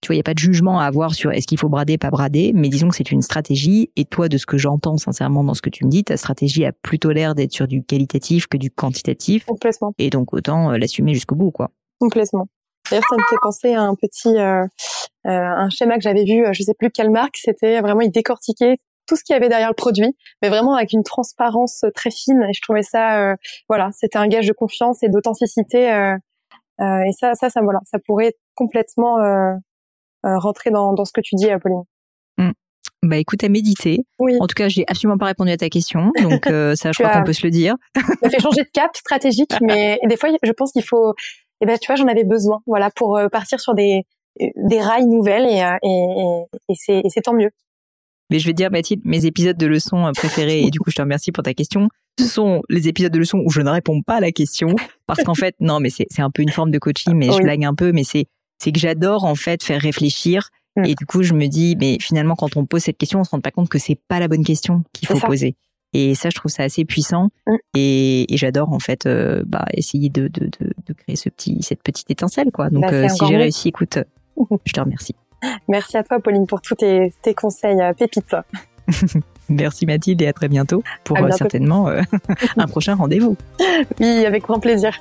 tu 0.00 0.08
vois, 0.08 0.14
il 0.14 0.18
n'y 0.18 0.20
a 0.20 0.24
pas 0.24 0.34
de 0.34 0.38
jugement 0.38 0.80
à 0.80 0.84
avoir 0.84 1.14
sur 1.14 1.32
est-ce 1.32 1.46
qu'il 1.46 1.58
faut 1.58 1.68
brader, 1.68 1.96
pas 1.96 2.10
brader, 2.10 2.52
mais 2.54 2.68
disons 2.68 2.88
que 2.88 2.96
c'est 2.96 3.10
une 3.10 3.22
stratégie. 3.22 3.90
Et 3.96 4.04
toi, 4.04 4.28
de 4.28 4.36
ce 4.36 4.44
que 4.44 4.58
j'entends 4.58 4.98
sincèrement 4.98 5.42
dans 5.42 5.54
ce 5.54 5.62
que 5.62 5.70
tu 5.70 5.84
me 5.86 5.90
dis, 5.90 6.04
ta 6.04 6.16
stratégie 6.16 6.64
a 6.66 6.72
plutôt 6.72 7.10
l'air 7.10 7.34
d'être 7.34 7.52
sur 7.52 7.66
du 7.66 7.82
qualitatif 7.82 8.46
que 8.46 8.58
du 8.58 8.70
quantitatif. 8.70 9.46
Complètement. 9.46 9.94
Et 9.98 10.10
donc, 10.10 10.34
autant 10.34 10.72
l'assumer 10.72 11.14
jusqu'au 11.14 11.36
bout, 11.36 11.50
quoi. 11.50 11.70
Complètement. 11.98 12.48
D'ailleurs, 12.90 13.04
ça 13.08 13.16
me 13.16 13.22
fait 13.30 13.36
penser 13.40 13.72
à 13.72 13.82
un 13.82 13.94
petit 13.94 14.36
euh, 14.36 14.64
euh, 15.26 15.30
un 15.30 15.70
schéma 15.70 15.94
que 15.94 16.02
j'avais 16.02 16.24
vu, 16.24 16.44
je 16.52 16.62
sais 16.62 16.74
plus 16.78 16.90
quelle 16.90 17.10
marque, 17.10 17.38
c'était 17.38 17.80
vraiment 17.80 18.02
il 18.02 18.10
décortiquait 18.10 18.76
tout 19.06 19.16
ce 19.16 19.24
qu'il 19.24 19.34
y 19.34 19.36
avait 19.36 19.48
derrière 19.48 19.68
le 19.68 19.74
produit, 19.74 20.16
mais 20.42 20.48
vraiment 20.48 20.74
avec 20.74 20.92
une 20.92 21.02
transparence 21.02 21.84
très 21.94 22.10
fine. 22.10 22.42
Et 22.48 22.52
je 22.52 22.60
trouvais 22.62 22.82
ça, 22.82 23.20
euh, 23.20 23.36
voilà, 23.68 23.90
c'était 23.92 24.18
un 24.18 24.28
gage 24.28 24.46
de 24.46 24.52
confiance 24.52 25.02
et 25.02 25.08
d'authenticité. 25.08 25.92
Euh, 25.92 26.16
euh, 26.80 27.02
et 27.06 27.12
ça, 27.12 27.34
ça, 27.34 27.50
ça, 27.50 27.60
voilà, 27.62 27.80
ça 27.84 27.98
pourrait 28.04 28.34
complètement 28.54 29.16
rentrer 30.22 30.70
dans, 30.70 30.94
dans 30.94 31.04
ce 31.04 31.12
que 31.12 31.20
tu 31.20 31.34
dis, 31.36 31.50
Apolline. 31.50 31.82
Mmh. 32.38 32.50
Bah 33.02 33.18
écoute, 33.18 33.44
à 33.44 33.50
méditer. 33.50 34.06
Oui. 34.18 34.38
En 34.40 34.46
tout 34.46 34.54
cas, 34.54 34.68
j'ai 34.68 34.84
absolument 34.88 35.18
pas 35.18 35.26
répondu 35.26 35.50
à 35.50 35.56
ta 35.58 35.68
question, 35.68 36.10
donc 36.22 36.46
ça, 36.46 36.92
je 36.92 37.02
crois 37.02 37.12
qu'on 37.12 37.24
peut 37.24 37.34
se 37.34 37.46
le 37.46 37.50
dire. 37.50 37.74
ça 38.22 38.30
fait 38.30 38.40
changer 38.40 38.62
de 38.62 38.70
cap 38.72 38.96
stratégique, 38.96 39.54
mais 39.60 39.98
des 40.08 40.16
fois, 40.16 40.30
je 40.42 40.52
pense 40.52 40.72
qu'il 40.72 40.84
faut 40.84 41.14
et 41.60 41.66
ben 41.66 41.78
tu 41.78 41.86
vois 41.86 41.96
j'en 41.96 42.08
avais 42.08 42.24
besoin 42.24 42.60
voilà 42.66 42.90
pour 42.90 43.16
euh, 43.16 43.28
partir 43.28 43.60
sur 43.60 43.74
des 43.74 44.02
des 44.38 44.80
rails 44.80 45.06
nouvelles 45.06 45.46
et 45.46 45.62
euh, 45.62 45.76
et, 45.82 46.72
et 46.72 46.74
c'est 46.74 47.02
c'est 47.08 47.22
tant 47.22 47.34
mieux. 47.34 47.50
Mais 48.34 48.40
je 48.40 48.46
vais 48.46 48.52
te 48.52 48.56
dire 48.56 48.72
Mathilde, 48.72 49.00
mes 49.04 49.26
épisodes 49.26 49.56
de 49.56 49.66
leçons 49.68 50.06
euh, 50.06 50.10
préférés 50.10 50.62
et 50.62 50.70
du 50.70 50.80
coup 50.80 50.90
je 50.90 50.96
te 50.96 51.02
remercie 51.02 51.30
pour 51.30 51.44
ta 51.44 51.54
question. 51.54 51.88
Ce 52.18 52.26
sont 52.26 52.62
les 52.68 52.88
épisodes 52.88 53.12
de 53.12 53.18
leçons 53.20 53.40
où 53.44 53.48
je 53.48 53.60
ne 53.60 53.70
réponds 53.70 54.02
pas 54.02 54.16
à 54.16 54.20
la 54.20 54.32
question 54.32 54.74
parce 55.06 55.22
qu'en 55.22 55.36
fait 55.36 55.54
non 55.60 55.78
mais 55.78 55.88
c'est 55.88 56.08
un 56.18 56.32
peu 56.32 56.42
une 56.42 56.50
forme 56.50 56.72
de 56.72 56.80
coaching 56.80 57.14
mais 57.14 57.30
je 57.30 57.40
blague 57.40 57.64
un 57.64 57.76
peu 57.76 57.92
mais 57.92 58.02
c'est 58.02 58.24
c'est 58.58 58.72
que 58.72 58.80
j'adore 58.80 59.22
en 59.22 59.36
fait 59.36 59.62
faire 59.62 59.80
réfléchir 59.80 60.48
mm. 60.74 60.84
et 60.84 60.94
du 60.96 61.06
coup 61.06 61.22
je 61.22 61.32
me 61.32 61.46
dis 61.46 61.76
mais 61.78 61.96
finalement 62.00 62.34
quand 62.34 62.56
on 62.56 62.66
pose 62.66 62.82
cette 62.82 62.98
question 62.98 63.20
on 63.20 63.24
se 63.24 63.30
rend 63.30 63.38
pas 63.38 63.52
compte 63.52 63.68
que 63.68 63.78
c'est 63.78 64.00
pas 64.08 64.18
la 64.18 64.26
bonne 64.26 64.44
question 64.44 64.82
qu'il 64.92 65.06
faut 65.06 65.20
poser. 65.20 65.54
Et 65.96 66.16
ça, 66.16 66.28
je 66.28 66.34
trouve 66.34 66.50
ça 66.50 66.64
assez 66.64 66.84
puissant. 66.84 67.28
Mm. 67.46 67.54
Et, 67.76 68.34
et 68.34 68.36
j'adore 68.36 68.72
en 68.72 68.80
fait, 68.80 69.06
euh, 69.06 69.44
bah, 69.46 69.64
essayer 69.74 70.08
de, 70.08 70.26
de, 70.26 70.46
de, 70.46 70.72
de, 70.86 70.92
créer 70.92 71.14
ce 71.14 71.28
petit, 71.28 71.62
cette 71.62 71.84
petite 71.84 72.10
étincelle, 72.10 72.50
quoi. 72.52 72.68
Donc, 72.68 72.82
bah, 72.82 72.92
euh, 72.92 73.08
si 73.08 73.24
j'ai 73.28 73.36
réussi, 73.36 73.68
écoute, 73.68 74.00
je 74.66 74.72
te 74.72 74.80
remercie. 74.80 75.14
Merci 75.68 75.96
à 75.96 76.02
toi, 76.02 76.18
Pauline, 76.20 76.46
pour 76.46 76.60
tous 76.60 76.76
tes, 76.76 77.12
tes 77.22 77.34
conseils 77.34 77.80
euh, 77.80 77.92
pépites. 77.92 78.36
Merci 79.48 79.84
Mathilde 79.84 80.22
et 80.22 80.28
à 80.28 80.32
très 80.32 80.48
bientôt 80.48 80.82
pour 81.04 81.18
certainement 81.36 81.88
un 82.56 82.66
prochain 82.66 82.94
rendez-vous. 82.94 83.36
Oui, 84.00 84.24
avec 84.24 84.44
grand 84.44 84.58
plaisir. 84.58 84.98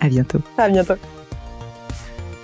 À 0.00 0.08
bientôt. 0.08 0.38
À 0.56 0.68
bientôt. 0.68 0.94